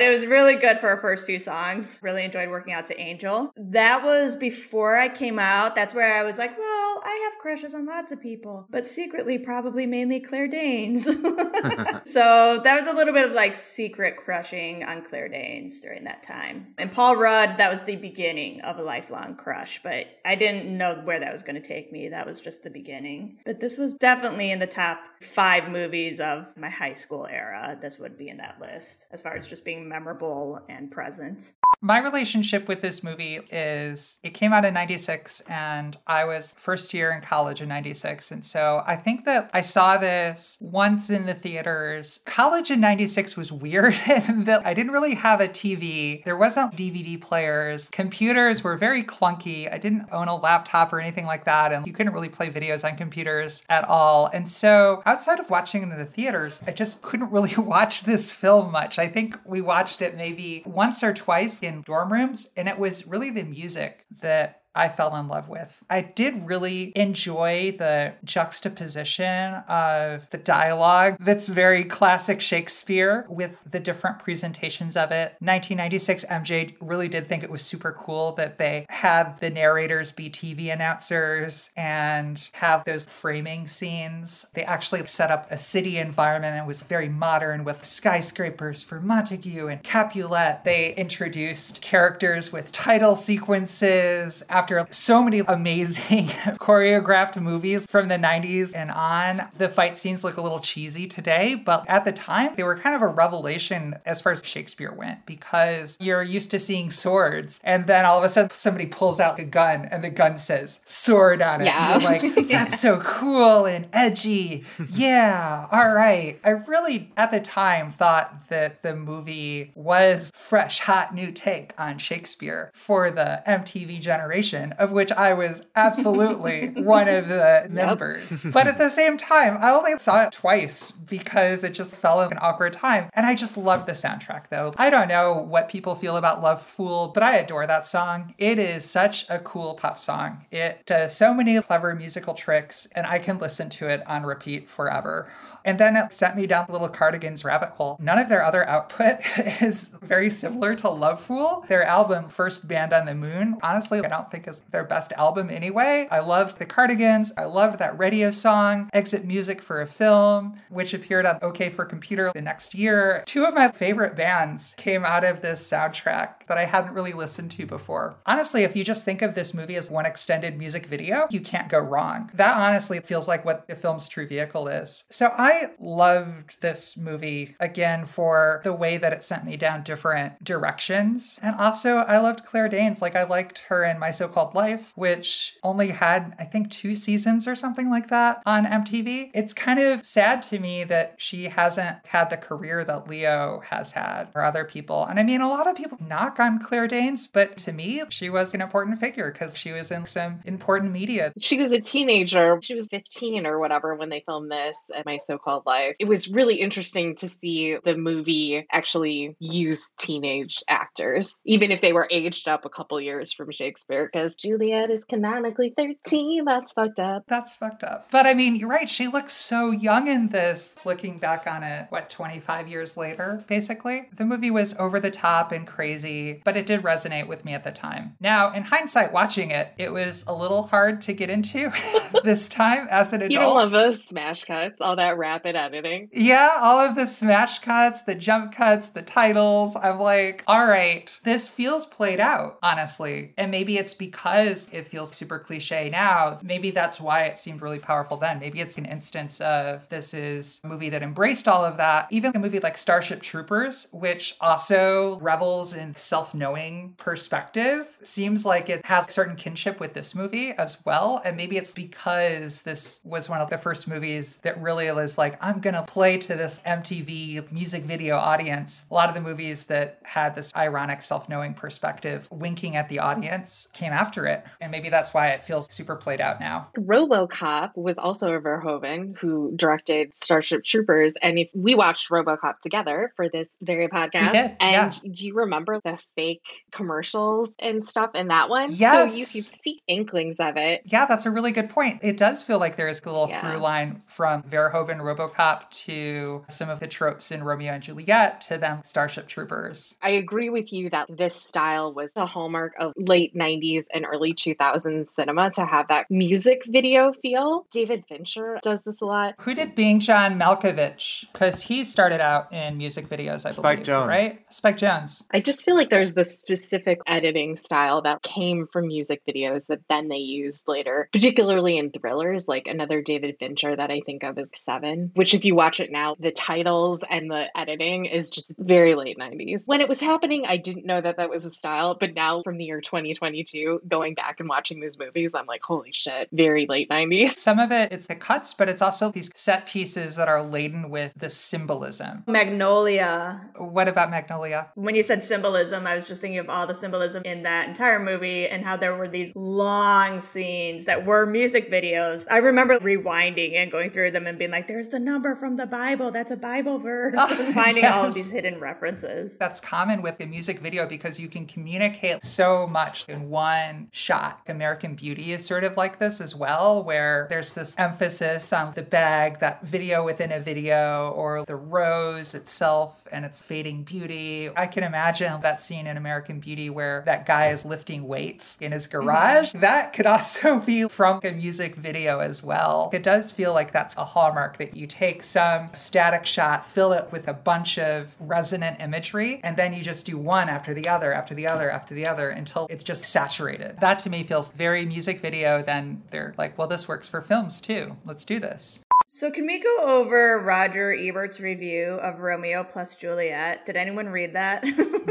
it 0.02 0.10
was 0.10 0.26
really 0.26 0.56
good 0.56 0.78
for 0.78 0.88
our 0.88 1.00
first 1.00 1.24
few 1.24 1.38
songs. 1.38 1.98
Really 2.02 2.22
enjoyed 2.22 2.50
working 2.50 2.74
out 2.74 2.84
to 2.86 3.00
Angel. 3.00 3.50
That 3.56 4.04
was 4.04 4.36
before 4.36 4.98
I 4.98 5.08
came 5.08 5.38
out. 5.38 5.74
That's 5.74 5.94
where 5.94 6.18
I 6.18 6.22
was 6.22 6.36
like, 6.36 6.58
well, 6.58 6.91
I 7.04 7.30
have 7.30 7.40
crushes 7.40 7.74
on 7.74 7.86
lots 7.86 8.12
of 8.12 8.20
people, 8.20 8.66
but 8.70 8.86
secretly, 8.86 9.38
probably 9.38 9.86
mainly 9.86 10.20
Claire 10.20 10.48
Danes. 10.48 11.04
so 12.06 12.60
that 12.62 12.78
was 12.78 12.86
a 12.86 12.94
little 12.94 13.12
bit 13.12 13.28
of 13.28 13.34
like 13.34 13.56
secret 13.56 14.16
crushing 14.16 14.84
on 14.84 15.02
Claire 15.02 15.28
Danes 15.28 15.80
during 15.80 16.04
that 16.04 16.22
time. 16.22 16.74
And 16.78 16.92
Paul 16.92 17.16
Rudd, 17.16 17.58
that 17.58 17.70
was 17.70 17.84
the 17.84 17.96
beginning 17.96 18.60
of 18.62 18.78
a 18.78 18.82
lifelong 18.82 19.36
crush, 19.36 19.80
but 19.82 20.06
I 20.24 20.34
didn't 20.34 20.76
know 20.76 21.00
where 21.04 21.20
that 21.20 21.32
was 21.32 21.42
going 21.42 21.60
to 21.60 21.66
take 21.66 21.92
me. 21.92 22.08
That 22.08 22.26
was 22.26 22.40
just 22.40 22.62
the 22.62 22.70
beginning. 22.70 23.38
But 23.44 23.60
this 23.60 23.76
was 23.76 23.94
definitely 23.94 24.50
in 24.50 24.58
the 24.58 24.66
top 24.66 25.00
five 25.20 25.68
movies 25.68 26.20
of 26.20 26.56
my 26.56 26.68
high 26.70 26.94
school 26.94 27.26
era. 27.30 27.78
This 27.80 27.98
would 27.98 28.16
be 28.16 28.28
in 28.28 28.38
that 28.38 28.60
list 28.60 29.06
as 29.10 29.22
far 29.22 29.34
as 29.36 29.46
just 29.46 29.64
being 29.64 29.88
memorable 29.88 30.60
and 30.68 30.90
present. 30.90 31.52
My 31.84 31.98
relationship 31.98 32.68
with 32.68 32.80
this 32.80 33.02
movie 33.02 33.40
is 33.50 34.20
it 34.22 34.34
came 34.34 34.52
out 34.52 34.64
in 34.64 34.72
96 34.72 35.40
and 35.48 35.96
I 36.06 36.24
was 36.24 36.54
first 36.56 36.94
year 36.94 37.10
in 37.10 37.22
college 37.22 37.60
in 37.60 37.68
96. 37.68 38.30
And 38.30 38.44
so 38.44 38.84
I 38.86 38.94
think 38.94 39.24
that 39.24 39.50
I 39.52 39.62
saw 39.62 39.98
this 39.98 40.58
once 40.60 41.10
in 41.10 41.26
the 41.26 41.34
theaters. 41.34 42.20
College 42.24 42.70
in 42.70 42.80
96 42.80 43.36
was 43.36 43.50
weird 43.50 43.96
in 44.28 44.44
that 44.44 44.64
I 44.64 44.74
didn't 44.74 44.92
really 44.92 45.16
have 45.16 45.40
a 45.40 45.48
TV. 45.48 46.22
There 46.22 46.36
wasn't 46.36 46.76
DVD 46.76 47.20
players. 47.20 47.88
Computers 47.88 48.62
were 48.62 48.76
very 48.76 49.02
clunky. 49.02 49.70
I 49.70 49.78
didn't 49.78 50.06
own 50.12 50.28
a 50.28 50.36
laptop 50.36 50.92
or 50.92 51.00
anything 51.00 51.26
like 51.26 51.46
that. 51.46 51.72
And 51.72 51.84
you 51.84 51.92
couldn't 51.92 52.12
really 52.12 52.28
play 52.28 52.48
videos 52.48 52.88
on 52.88 52.96
computers 52.96 53.64
at 53.68 53.84
all. 53.88 54.30
And 54.32 54.48
so 54.48 55.02
outside 55.04 55.40
of 55.40 55.50
watching 55.50 55.82
it 55.82 55.90
in 55.90 55.98
the 55.98 56.04
theaters, 56.04 56.62
I 56.64 56.70
just 56.70 57.02
couldn't 57.02 57.32
really 57.32 57.56
watch 57.58 58.04
this 58.04 58.30
film 58.30 58.70
much. 58.70 59.00
I 59.00 59.08
think 59.08 59.36
we 59.44 59.60
watched 59.60 60.00
it 60.00 60.16
maybe 60.16 60.62
once 60.64 61.02
or 61.02 61.12
twice 61.12 61.58
in 61.58 61.71
dorm 61.80 62.12
rooms, 62.12 62.52
and 62.56 62.68
it 62.68 62.78
was 62.78 63.06
really 63.06 63.30
the 63.30 63.44
music 63.44 64.04
that 64.20 64.61
I 64.74 64.88
fell 64.88 65.14
in 65.16 65.28
love 65.28 65.48
with. 65.48 65.82
I 65.90 66.00
did 66.00 66.48
really 66.48 66.92
enjoy 66.96 67.74
the 67.78 68.14
juxtaposition 68.24 69.54
of 69.68 70.28
the 70.30 70.38
dialogue 70.38 71.16
that's 71.20 71.48
very 71.48 71.84
classic 71.84 72.40
Shakespeare 72.40 73.26
with 73.28 73.62
the 73.70 73.80
different 73.80 74.18
presentations 74.18 74.96
of 74.96 75.10
it. 75.10 75.36
1996 75.40 76.24
MJ 76.24 76.74
really 76.80 77.08
did 77.08 77.26
think 77.26 77.42
it 77.42 77.50
was 77.50 77.62
super 77.62 77.92
cool 77.92 78.32
that 78.32 78.58
they 78.58 78.86
had 78.88 79.38
the 79.40 79.50
narrators 79.50 80.12
be 80.12 80.30
TV 80.30 80.72
announcers 80.72 81.70
and 81.76 82.50
have 82.54 82.84
those 82.84 83.04
framing 83.04 83.66
scenes. 83.66 84.46
They 84.54 84.64
actually 84.64 85.04
set 85.06 85.30
up 85.30 85.50
a 85.50 85.58
city 85.58 85.98
environment 85.98 86.56
and 86.56 86.66
was 86.66 86.82
very 86.82 87.08
modern 87.08 87.64
with 87.64 87.84
skyscrapers 87.84 88.82
for 88.82 89.00
Montague 89.00 89.68
and 89.68 89.82
Capulet. 89.82 90.64
They 90.64 90.94
introduced 90.94 91.82
characters 91.82 92.52
with 92.52 92.72
title 92.72 93.16
sequences 93.16 94.42
after 94.62 94.86
so 94.90 95.24
many 95.24 95.40
amazing 95.40 96.26
choreographed 96.60 97.40
movies 97.42 97.84
from 97.86 98.06
the 98.06 98.14
90s 98.14 98.72
and 98.76 98.92
on. 98.92 99.48
The 99.58 99.68
fight 99.68 99.98
scenes 99.98 100.22
look 100.22 100.36
a 100.36 100.40
little 100.40 100.60
cheesy 100.60 101.08
today, 101.08 101.56
but 101.56 101.84
at 101.88 102.04
the 102.04 102.12
time, 102.12 102.54
they 102.54 102.62
were 102.62 102.76
kind 102.76 102.94
of 102.94 103.02
a 103.02 103.08
revelation 103.08 103.96
as 104.06 104.22
far 104.22 104.30
as 104.30 104.40
Shakespeare 104.44 104.92
went 104.92 105.26
because 105.26 105.98
you're 106.00 106.22
used 106.22 106.52
to 106.52 106.60
seeing 106.60 106.90
swords, 106.90 107.60
and 107.64 107.88
then 107.88 108.04
all 108.04 108.18
of 108.18 108.24
a 108.24 108.28
sudden, 108.28 108.52
somebody 108.52 108.86
pulls 108.86 109.18
out 109.18 109.40
a 109.40 109.44
gun 109.44 109.88
and 109.90 110.04
the 110.04 110.10
gun 110.10 110.38
says 110.38 110.80
sword 110.84 111.42
on 111.42 111.62
it. 111.62 111.64
Yeah. 111.64 111.94
And 111.94 112.02
you're 112.02 112.12
like, 112.12 112.48
that's 112.48 112.80
so 112.80 113.00
cool 113.00 113.66
and 113.66 113.88
edgy. 113.92 114.64
Yeah, 114.88 115.66
all 115.72 115.92
right. 115.92 116.38
I 116.44 116.50
really, 116.50 117.10
at 117.16 117.32
the 117.32 117.40
time, 117.40 117.90
thought 117.90 118.48
that 118.48 118.82
the 118.82 118.94
movie 118.94 119.72
was 119.74 120.30
fresh, 120.32 120.78
hot, 120.78 121.12
new 121.14 121.32
take 121.32 121.72
on 121.76 121.98
Shakespeare 121.98 122.70
for 122.74 123.10
the 123.10 123.42
MTV 123.46 124.00
generation, 124.00 124.51
of 124.54 124.92
which 124.92 125.10
I 125.12 125.34
was 125.34 125.66
absolutely 125.74 126.68
one 126.76 127.08
of 127.08 127.28
the 127.28 127.66
members. 127.70 128.44
But 128.44 128.66
at 128.66 128.78
the 128.78 128.90
same 128.90 129.16
time, 129.16 129.56
I 129.60 129.70
only 129.70 129.98
saw 129.98 130.22
it 130.24 130.32
twice 130.32 130.90
because 130.90 131.64
it 131.64 131.72
just 131.72 131.96
fell 131.96 132.22
in 132.22 132.32
an 132.32 132.38
awkward 132.40 132.72
time. 132.72 133.08
And 133.14 133.26
I 133.26 133.34
just 133.34 133.56
love 133.56 133.86
the 133.86 133.92
soundtrack, 133.92 134.48
though. 134.50 134.74
I 134.76 134.90
don't 134.90 135.08
know 135.08 135.34
what 135.34 135.68
people 135.68 135.94
feel 135.94 136.16
about 136.16 136.42
Love 136.42 136.62
Fool, 136.62 137.08
but 137.08 137.22
I 137.22 137.36
adore 137.36 137.66
that 137.66 137.86
song. 137.86 138.34
It 138.38 138.58
is 138.58 138.84
such 138.84 139.28
a 139.28 139.38
cool 139.38 139.74
pop 139.74 139.98
song. 139.98 140.44
It 140.50 140.84
does 140.86 141.16
so 141.16 141.34
many 141.34 141.60
clever 141.60 141.94
musical 141.94 142.34
tricks, 142.34 142.86
and 142.94 143.06
I 143.06 143.18
can 143.18 143.38
listen 143.38 143.70
to 143.70 143.88
it 143.88 144.06
on 144.06 144.24
repeat 144.24 144.68
forever. 144.68 145.30
And 145.64 145.78
then 145.78 145.96
it 145.96 146.12
sent 146.12 146.36
me 146.36 146.46
down 146.46 146.66
the 146.66 146.72
little 146.72 146.88
cardigans 146.88 147.44
rabbit 147.44 147.70
hole. 147.70 147.96
None 148.00 148.18
of 148.18 148.28
their 148.28 148.44
other 148.44 148.66
output 148.68 149.18
is 149.62 149.88
very 150.02 150.30
similar 150.30 150.74
to 150.76 150.90
Love 150.90 151.20
Fool. 151.20 151.64
Their 151.68 151.84
album, 151.84 152.28
First 152.28 152.68
Band 152.68 152.92
on 152.92 153.06
the 153.06 153.14
Moon, 153.14 153.58
honestly, 153.62 154.00
I 154.00 154.08
don't 154.08 154.30
think 154.30 154.48
is 154.48 154.60
their 154.70 154.84
best 154.84 155.12
album 155.12 155.50
anyway. 155.50 156.08
I 156.10 156.20
loved 156.20 156.58
the 156.58 156.66
cardigans. 156.66 157.32
I 157.36 157.44
loved 157.44 157.78
that 157.78 157.98
radio 157.98 158.30
song, 158.30 158.90
Exit 158.92 159.24
Music 159.24 159.62
for 159.62 159.80
a 159.80 159.86
Film, 159.86 160.56
which 160.68 160.94
appeared 160.94 161.26
on 161.26 161.38
OK 161.42 161.70
for 161.70 161.84
Computer 161.84 162.32
the 162.34 162.42
next 162.42 162.74
year. 162.74 163.22
Two 163.26 163.44
of 163.44 163.54
my 163.54 163.68
favorite 163.68 164.16
bands 164.16 164.74
came 164.76 165.04
out 165.04 165.24
of 165.24 165.42
this 165.42 165.68
soundtrack 165.68 166.46
that 166.46 166.58
I 166.58 166.64
hadn't 166.64 166.94
really 166.94 167.12
listened 167.12 167.50
to 167.52 167.66
before. 167.66 168.16
Honestly, 168.26 168.64
if 168.64 168.76
you 168.76 168.84
just 168.84 169.04
think 169.04 169.22
of 169.22 169.34
this 169.34 169.54
movie 169.54 169.76
as 169.76 169.90
one 169.90 170.06
extended 170.06 170.58
music 170.58 170.86
video, 170.86 171.26
you 171.30 171.40
can't 171.40 171.68
go 171.68 171.78
wrong. 171.78 172.30
That 172.34 172.56
honestly 172.56 173.00
feels 173.00 173.28
like 173.28 173.44
what 173.44 173.66
the 173.68 173.74
film's 173.74 174.08
true 174.08 174.26
vehicle 174.26 174.68
is. 174.68 175.04
So 175.10 175.30
I 175.36 175.51
loved 175.78 176.60
this 176.60 176.96
movie 176.96 177.56
again 177.60 178.04
for 178.06 178.60
the 178.64 178.72
way 178.72 178.96
that 178.96 179.12
it 179.12 179.24
sent 179.24 179.44
me 179.44 179.56
down 179.56 179.82
different 179.82 180.42
directions. 180.44 181.38
And 181.42 181.54
also, 181.56 181.96
I 181.96 182.18
loved 182.18 182.44
Claire 182.44 182.68
Danes. 182.68 183.02
Like, 183.02 183.16
I 183.16 183.24
liked 183.24 183.58
her 183.68 183.84
in 183.84 183.98
My 183.98 184.10
So 184.10 184.28
Called 184.28 184.54
Life, 184.54 184.92
which 184.94 185.56
only 185.62 185.88
had, 185.88 186.34
I 186.38 186.44
think, 186.44 186.70
two 186.70 186.94
seasons 186.94 187.46
or 187.46 187.56
something 187.56 187.90
like 187.90 188.08
that 188.08 188.42
on 188.46 188.66
MTV. 188.66 189.30
It's 189.34 189.52
kind 189.52 189.80
of 189.80 190.04
sad 190.04 190.42
to 190.44 190.58
me 190.58 190.84
that 190.84 191.14
she 191.18 191.44
hasn't 191.44 191.98
had 192.06 192.30
the 192.30 192.36
career 192.36 192.84
that 192.84 193.08
Leo 193.08 193.62
has 193.66 193.92
had 193.92 194.28
or 194.34 194.42
other 194.42 194.64
people. 194.64 195.04
And 195.04 195.18
I 195.18 195.22
mean, 195.22 195.40
a 195.40 195.48
lot 195.48 195.66
of 195.66 195.76
people 195.76 195.98
knock 196.00 196.38
on 196.38 196.58
Claire 196.58 196.88
Danes, 196.88 197.26
but 197.26 197.56
to 197.58 197.72
me, 197.72 198.02
she 198.08 198.30
was 198.30 198.54
an 198.54 198.60
important 198.60 198.98
figure 198.98 199.30
because 199.30 199.56
she 199.56 199.72
was 199.72 199.90
in 199.90 200.06
some 200.06 200.40
important 200.44 200.92
media. 200.92 201.32
She 201.38 201.58
was 201.58 201.72
a 201.72 201.80
teenager. 201.80 202.58
She 202.62 202.74
was 202.74 202.88
15 202.88 203.46
or 203.46 203.58
whatever 203.58 203.94
when 203.94 204.08
they 204.08 204.20
filmed 204.20 204.50
this 204.50 204.90
at 204.94 205.06
My 205.06 205.18
So 205.18 205.38
Called 205.42 205.66
Life. 205.66 205.96
It 205.98 206.06
was 206.06 206.28
really 206.28 206.56
interesting 206.56 207.16
to 207.16 207.28
see 207.28 207.76
the 207.84 207.96
movie 207.96 208.66
actually 208.72 209.36
use 209.38 209.90
teenage 209.98 210.62
actors, 210.68 211.40
even 211.44 211.70
if 211.70 211.80
they 211.80 211.92
were 211.92 212.08
aged 212.10 212.48
up 212.48 212.64
a 212.64 212.70
couple 212.70 213.00
years 213.00 213.32
from 213.32 213.50
Shakespeare, 213.50 214.08
because 214.10 214.34
Juliet 214.34 214.90
is 214.90 215.04
canonically 215.04 215.74
13. 215.76 216.44
That's 216.44 216.72
fucked 216.72 217.00
up. 217.00 217.24
That's 217.28 217.54
fucked 217.54 217.82
up. 217.82 218.10
But 218.10 218.26
I 218.26 218.34
mean, 218.34 218.56
you're 218.56 218.68
right. 218.68 218.88
She 218.88 219.08
looks 219.08 219.32
so 219.32 219.70
young 219.70 220.08
in 220.08 220.28
this, 220.28 220.76
looking 220.84 221.18
back 221.18 221.46
on 221.46 221.62
it, 221.62 221.86
what, 221.90 222.10
25 222.10 222.68
years 222.68 222.96
later, 222.96 223.44
basically? 223.46 224.08
The 224.14 224.24
movie 224.24 224.50
was 224.50 224.76
over 224.78 225.00
the 225.00 225.10
top 225.10 225.52
and 225.52 225.66
crazy, 225.66 226.40
but 226.44 226.56
it 226.56 226.66
did 226.66 226.82
resonate 226.82 227.26
with 227.26 227.44
me 227.44 227.54
at 227.54 227.64
the 227.64 227.70
time. 227.70 228.16
Now, 228.20 228.52
in 228.52 228.64
hindsight, 228.64 229.12
watching 229.12 229.50
it, 229.50 229.68
it 229.78 229.92
was 229.92 230.24
a 230.26 230.34
little 230.34 230.64
hard 230.64 231.02
to 231.02 231.12
get 231.12 231.30
into 231.30 231.72
this 232.22 232.48
time 232.48 232.88
as 232.90 233.12
an 233.12 233.22
adult. 233.22 233.32
You 233.32 233.38
don't 233.38 233.54
love 233.56 233.70
those 233.70 234.02
smash 234.04 234.44
cuts, 234.44 234.80
all 234.80 234.96
that 234.96 235.16
rapid 235.32 235.56
editing. 235.56 236.10
Yeah, 236.12 236.58
all 236.60 236.78
of 236.78 236.94
the 236.94 237.06
smash 237.06 237.60
cuts, 237.60 238.02
the 238.02 238.14
jump 238.14 238.54
cuts, 238.54 238.90
the 238.90 239.00
titles. 239.00 239.74
I'm 239.76 239.98
like, 239.98 240.44
all 240.46 240.66
right, 240.66 241.18
this 241.24 241.48
feels 241.48 241.86
played 241.86 242.20
out, 242.20 242.58
honestly. 242.62 243.32
And 243.38 243.50
maybe 243.50 243.78
it's 243.78 243.94
because 243.94 244.68
it 244.72 244.86
feels 244.86 245.14
super 245.14 245.38
cliche 245.38 245.88
now, 245.88 246.38
maybe 246.42 246.70
that's 246.70 247.00
why 247.00 247.24
it 247.24 247.38
seemed 247.38 247.62
really 247.62 247.78
powerful 247.78 248.18
then. 248.18 248.40
Maybe 248.40 248.60
it's 248.60 248.76
an 248.76 248.84
instance 248.84 249.40
of 249.40 249.88
this 249.88 250.12
is 250.12 250.60
a 250.64 250.66
movie 250.66 250.90
that 250.90 251.02
embraced 251.02 251.48
all 251.48 251.64
of 251.64 251.78
that. 251.78 252.08
Even 252.10 252.32
a 252.34 252.38
movie 252.38 252.60
like 252.60 252.76
Starship 252.76 253.22
Troopers, 253.22 253.86
which 253.90 254.36
also 254.38 255.18
revels 255.20 255.72
in 255.72 255.94
self 255.96 256.34
knowing 256.34 256.94
perspective, 256.98 257.96
seems 258.02 258.44
like 258.44 258.68
it 258.68 258.84
has 258.84 259.08
a 259.08 259.12
certain 259.12 259.36
kinship 259.36 259.80
with 259.80 259.94
this 259.94 260.14
movie 260.14 260.50
as 260.52 260.84
well. 260.84 261.22
And 261.24 261.38
maybe 261.38 261.56
it's 261.56 261.72
because 261.72 262.62
this 262.62 263.00
was 263.02 263.30
one 263.30 263.40
of 263.40 263.48
the 263.48 263.56
first 263.56 263.88
movies 263.88 264.36
that 264.38 264.60
really 264.60 264.90
was 264.92 265.16
like, 265.16 265.21
I'm 265.40 265.60
going 265.60 265.74
to 265.74 265.82
play 265.82 266.18
to 266.18 266.34
this 266.34 266.60
MTV 266.66 267.50
music 267.52 267.84
video 267.84 268.16
audience. 268.16 268.86
A 268.90 268.94
lot 268.94 269.08
of 269.08 269.14
the 269.14 269.20
movies 269.20 269.66
that 269.66 269.98
had 270.04 270.34
this 270.34 270.52
ironic 270.56 271.02
self 271.02 271.28
knowing 271.28 271.54
perspective, 271.54 272.28
winking 272.30 272.76
at 272.76 272.88
the 272.88 272.98
audience, 272.98 273.68
came 273.72 273.92
after 273.92 274.26
it. 274.26 274.44
And 274.60 274.70
maybe 274.70 274.88
that's 274.88 275.14
why 275.14 275.28
it 275.28 275.44
feels 275.44 275.72
super 275.72 275.96
played 275.96 276.20
out 276.20 276.40
now. 276.40 276.68
Robocop 276.76 277.76
was 277.76 277.98
also 277.98 278.32
a 278.34 278.40
Verhoeven 278.40 279.16
who 279.18 279.52
directed 279.56 280.14
Starship 280.14 280.64
Troopers. 280.64 281.14
And 281.22 281.38
if 281.38 281.50
we 281.54 281.74
watched 281.74 282.10
Robocop 282.10 282.58
together 282.60 283.12
for 283.16 283.28
this 283.28 283.48
very 283.60 283.88
podcast. 283.88 284.32
We 284.32 284.38
did, 284.38 284.56
and 284.60 285.02
yeah. 285.04 285.10
do 285.12 285.26
you 285.26 285.34
remember 285.34 285.80
the 285.84 285.98
fake 286.16 286.42
commercials 286.70 287.52
and 287.58 287.84
stuff 287.84 288.14
in 288.14 288.28
that 288.28 288.48
one? 288.48 288.72
Yes. 288.72 289.12
So 289.12 289.18
you 289.18 289.26
could 289.26 289.62
see 289.62 289.82
inklings 289.86 290.40
of 290.40 290.56
it. 290.56 290.82
Yeah, 290.84 291.06
that's 291.06 291.26
a 291.26 291.30
really 291.30 291.52
good 291.52 291.70
point. 291.70 292.00
It 292.02 292.16
does 292.16 292.42
feel 292.42 292.58
like 292.58 292.76
there's 292.76 293.00
a 293.00 293.04
little 293.04 293.28
Yeah. 293.28 293.40
through 293.40 293.60
line 293.60 294.02
from 294.06 294.42
Verhoeven 294.42 295.00
Robocop 295.16 295.70
to 295.70 296.44
some 296.48 296.70
of 296.70 296.80
the 296.80 296.86
tropes 296.86 297.30
in 297.30 297.42
Romeo 297.42 297.72
and 297.72 297.82
Juliet 297.82 298.40
to 298.42 298.58
then 298.58 298.82
Starship 298.84 299.28
Troopers. 299.28 299.96
I 300.02 300.10
agree 300.10 300.50
with 300.50 300.72
you 300.72 300.90
that 300.90 301.06
this 301.08 301.34
style 301.34 301.92
was 301.92 302.12
a 302.16 302.26
hallmark 302.26 302.74
of 302.78 302.92
late 302.96 303.34
90s 303.34 303.84
and 303.92 304.06
early 304.10 304.34
2000s 304.34 305.08
cinema 305.08 305.50
to 305.52 305.64
have 305.64 305.88
that 305.88 306.10
music 306.10 306.62
video 306.66 307.12
feel. 307.12 307.66
David 307.70 308.04
Fincher 308.08 308.58
does 308.62 308.82
this 308.82 309.00
a 309.00 309.04
lot. 309.04 309.34
Who 309.40 309.54
did 309.54 309.74
Being 309.74 310.00
John 310.00 310.38
Malkovich? 310.38 311.26
Because 311.32 311.62
he 311.62 311.84
started 311.84 312.20
out 312.20 312.52
in 312.52 312.76
music 312.76 313.08
videos, 313.08 313.46
I 313.46 313.50
Spike 313.50 313.84
believe, 313.84 313.86
Jonze. 313.86 314.06
right? 314.08 314.52
Spike 314.52 314.78
Jonze. 314.78 315.24
I 315.32 315.40
just 315.40 315.64
feel 315.64 315.76
like 315.76 315.90
there's 315.90 316.14
this 316.14 316.38
specific 316.38 317.00
editing 317.06 317.56
style 317.56 318.02
that 318.02 318.22
came 318.22 318.66
from 318.72 318.88
music 318.88 319.22
videos 319.26 319.66
that 319.66 319.80
then 319.88 320.08
they 320.08 320.16
used 320.16 320.66
later, 320.68 321.08
particularly 321.12 321.78
in 321.78 321.90
thrillers, 321.90 322.48
like 322.48 322.66
another 322.66 323.02
David 323.02 323.36
Fincher 323.38 323.74
that 323.74 323.90
I 323.90 324.00
think 324.04 324.22
of 324.22 324.38
is 324.38 324.50
Seven, 324.54 325.01
which 325.14 325.34
if 325.34 325.44
you 325.44 325.54
watch 325.54 325.80
it 325.80 325.90
now, 325.90 326.16
the 326.18 326.30
titles 326.30 327.02
and 327.08 327.30
the 327.30 327.46
editing 327.56 328.06
is 328.06 328.30
just 328.30 328.54
very 328.58 328.94
late 328.94 329.18
90s. 329.18 329.62
When 329.66 329.80
it 329.80 329.88
was 329.88 330.00
happening, 330.00 330.44
I 330.46 330.56
didn't 330.56 330.86
know 330.86 331.00
that 331.00 331.16
that 331.16 331.30
was 331.30 331.44
a 331.44 331.52
style, 331.52 331.96
but 331.98 332.14
now 332.14 332.42
from 332.42 332.58
the 332.58 332.64
year 332.64 332.80
2022, 332.80 333.82
going 333.88 334.14
back 334.14 334.40
and 334.40 334.48
watching 334.48 334.80
these 334.80 334.98
movies, 334.98 335.34
I'm 335.34 335.46
like, 335.46 335.62
holy 335.62 335.92
shit, 335.92 336.28
very 336.32 336.66
late 336.66 336.88
90s. 336.88 337.36
Some 337.36 337.58
of 337.58 337.72
it, 337.72 337.92
it's 337.92 338.06
the 338.06 338.16
cuts, 338.16 338.54
but 338.54 338.68
it's 338.68 338.82
also 338.82 339.10
these 339.10 339.30
set 339.34 339.66
pieces 339.66 340.16
that 340.16 340.28
are 340.28 340.42
laden 340.42 340.90
with 340.90 341.12
the 341.16 341.30
symbolism. 341.30 342.24
Magnolia. 342.26 343.50
What 343.56 343.88
about 343.88 344.10
Magnolia? 344.10 344.70
When 344.74 344.94
you 344.94 345.02
said 345.02 345.22
symbolism, 345.22 345.86
I 345.86 345.94
was 345.96 346.06
just 346.06 346.20
thinking 346.20 346.38
of 346.38 346.48
all 346.48 346.66
the 346.66 346.74
symbolism 346.74 347.22
in 347.24 347.42
that 347.42 347.68
entire 347.68 347.98
movie 347.98 348.48
and 348.48 348.64
how 348.64 348.76
there 348.76 348.94
were 348.94 349.08
these 349.08 349.34
long 349.34 350.20
scenes 350.20 350.84
that 350.86 351.04
were 351.06 351.26
music 351.26 351.70
videos. 351.70 352.24
I 352.30 352.38
remember 352.38 352.78
rewinding 352.78 353.56
and 353.56 353.70
going 353.70 353.90
through 353.90 354.12
them 354.12 354.26
and 354.26 354.38
being 354.38 354.50
like, 354.50 354.66
there's 354.66 354.81
the 354.88 354.98
number 354.98 355.34
from 355.34 355.56
the 355.56 355.66
Bible. 355.66 356.10
That's 356.10 356.30
a 356.30 356.36
Bible 356.36 356.78
verse. 356.78 357.14
Oh, 357.16 357.36
and 357.38 357.54
finding 357.62 357.84
all 357.84 358.06
of 358.06 358.14
these 358.14 358.30
hidden 358.30 358.60
references. 358.60 359.36
That's 359.36 359.60
common 359.60 360.02
with 360.02 360.20
a 360.20 360.26
music 360.26 360.60
video 360.60 360.86
because 360.86 361.18
you 361.18 361.28
can 361.28 361.46
communicate 361.46 362.24
so 362.24 362.66
much 362.66 363.08
in 363.08 363.28
one 363.28 363.88
shot. 363.92 364.40
American 364.48 364.94
Beauty 364.94 365.32
is 365.32 365.44
sort 365.44 365.64
of 365.64 365.76
like 365.76 365.98
this 365.98 366.20
as 366.20 366.34
well, 366.34 366.82
where 366.82 367.26
there's 367.30 367.54
this 367.54 367.74
emphasis 367.78 368.52
on 368.52 368.74
the 368.74 368.82
bag, 368.82 369.40
that 369.40 369.64
video 369.64 370.04
within 370.04 370.32
a 370.32 370.40
video, 370.40 371.10
or 371.10 371.44
the 371.44 371.56
rose 371.56 372.34
itself 372.34 373.06
and 373.12 373.24
its 373.24 373.42
fading 373.42 373.82
beauty. 373.84 374.50
I 374.56 374.66
can 374.66 374.82
imagine 374.82 375.40
that 375.42 375.60
scene 375.60 375.86
in 375.86 375.96
American 375.96 376.40
Beauty 376.40 376.70
where 376.70 377.02
that 377.06 377.26
guy 377.26 377.50
is 377.50 377.64
lifting 377.64 378.06
weights 378.06 378.58
in 378.60 378.72
his 378.72 378.86
mm-hmm. 378.86 379.06
garage. 379.06 379.52
That 379.52 379.92
could 379.92 380.06
also 380.06 380.60
be 380.60 380.88
from 380.88 381.20
a 381.24 381.32
music 381.32 381.76
video 381.76 382.20
as 382.20 382.42
well. 382.42 382.90
It 382.92 383.02
does 383.02 383.32
feel 383.32 383.52
like 383.52 383.72
that's 383.72 383.96
a 383.96 384.04
hallmark 384.04 384.58
that 384.58 384.71
you 384.76 384.86
take 384.86 385.22
some 385.22 385.70
static 385.72 386.26
shot, 386.26 386.66
fill 386.66 386.92
it 386.92 387.10
with 387.12 387.28
a 387.28 387.34
bunch 387.34 387.78
of 387.78 388.16
resonant 388.20 388.80
imagery, 388.80 389.40
and 389.42 389.56
then 389.56 389.72
you 389.72 389.82
just 389.82 390.06
do 390.06 390.16
one 390.18 390.48
after 390.48 390.74
the 390.74 390.88
other, 390.88 391.12
after 391.12 391.34
the 391.34 391.46
other, 391.46 391.70
after 391.70 391.94
the 391.94 392.06
other 392.06 392.30
until 392.30 392.66
it's 392.70 392.84
just 392.84 393.04
saturated. 393.04 393.80
That 393.80 393.98
to 394.00 394.10
me 394.10 394.22
feels 394.22 394.50
very 394.52 394.84
music 394.84 395.20
video. 395.20 395.62
Then 395.62 396.02
they're 396.10 396.34
like, 396.36 396.56
well, 396.56 396.68
this 396.68 396.88
works 396.88 397.08
for 397.08 397.20
films 397.20 397.60
too. 397.60 397.96
Let's 398.04 398.24
do 398.24 398.38
this. 398.38 398.80
So, 399.06 399.30
can 399.30 399.46
we 399.46 399.58
go 399.58 399.76
over 399.80 400.40
Roger 400.40 400.92
Ebert's 400.92 401.38
review 401.38 401.98
of 402.02 402.20
Romeo 402.20 402.64
plus 402.64 402.94
Juliet? 402.94 403.66
Did 403.66 403.76
anyone 403.76 404.08
read 404.08 404.34
that? 404.34 404.64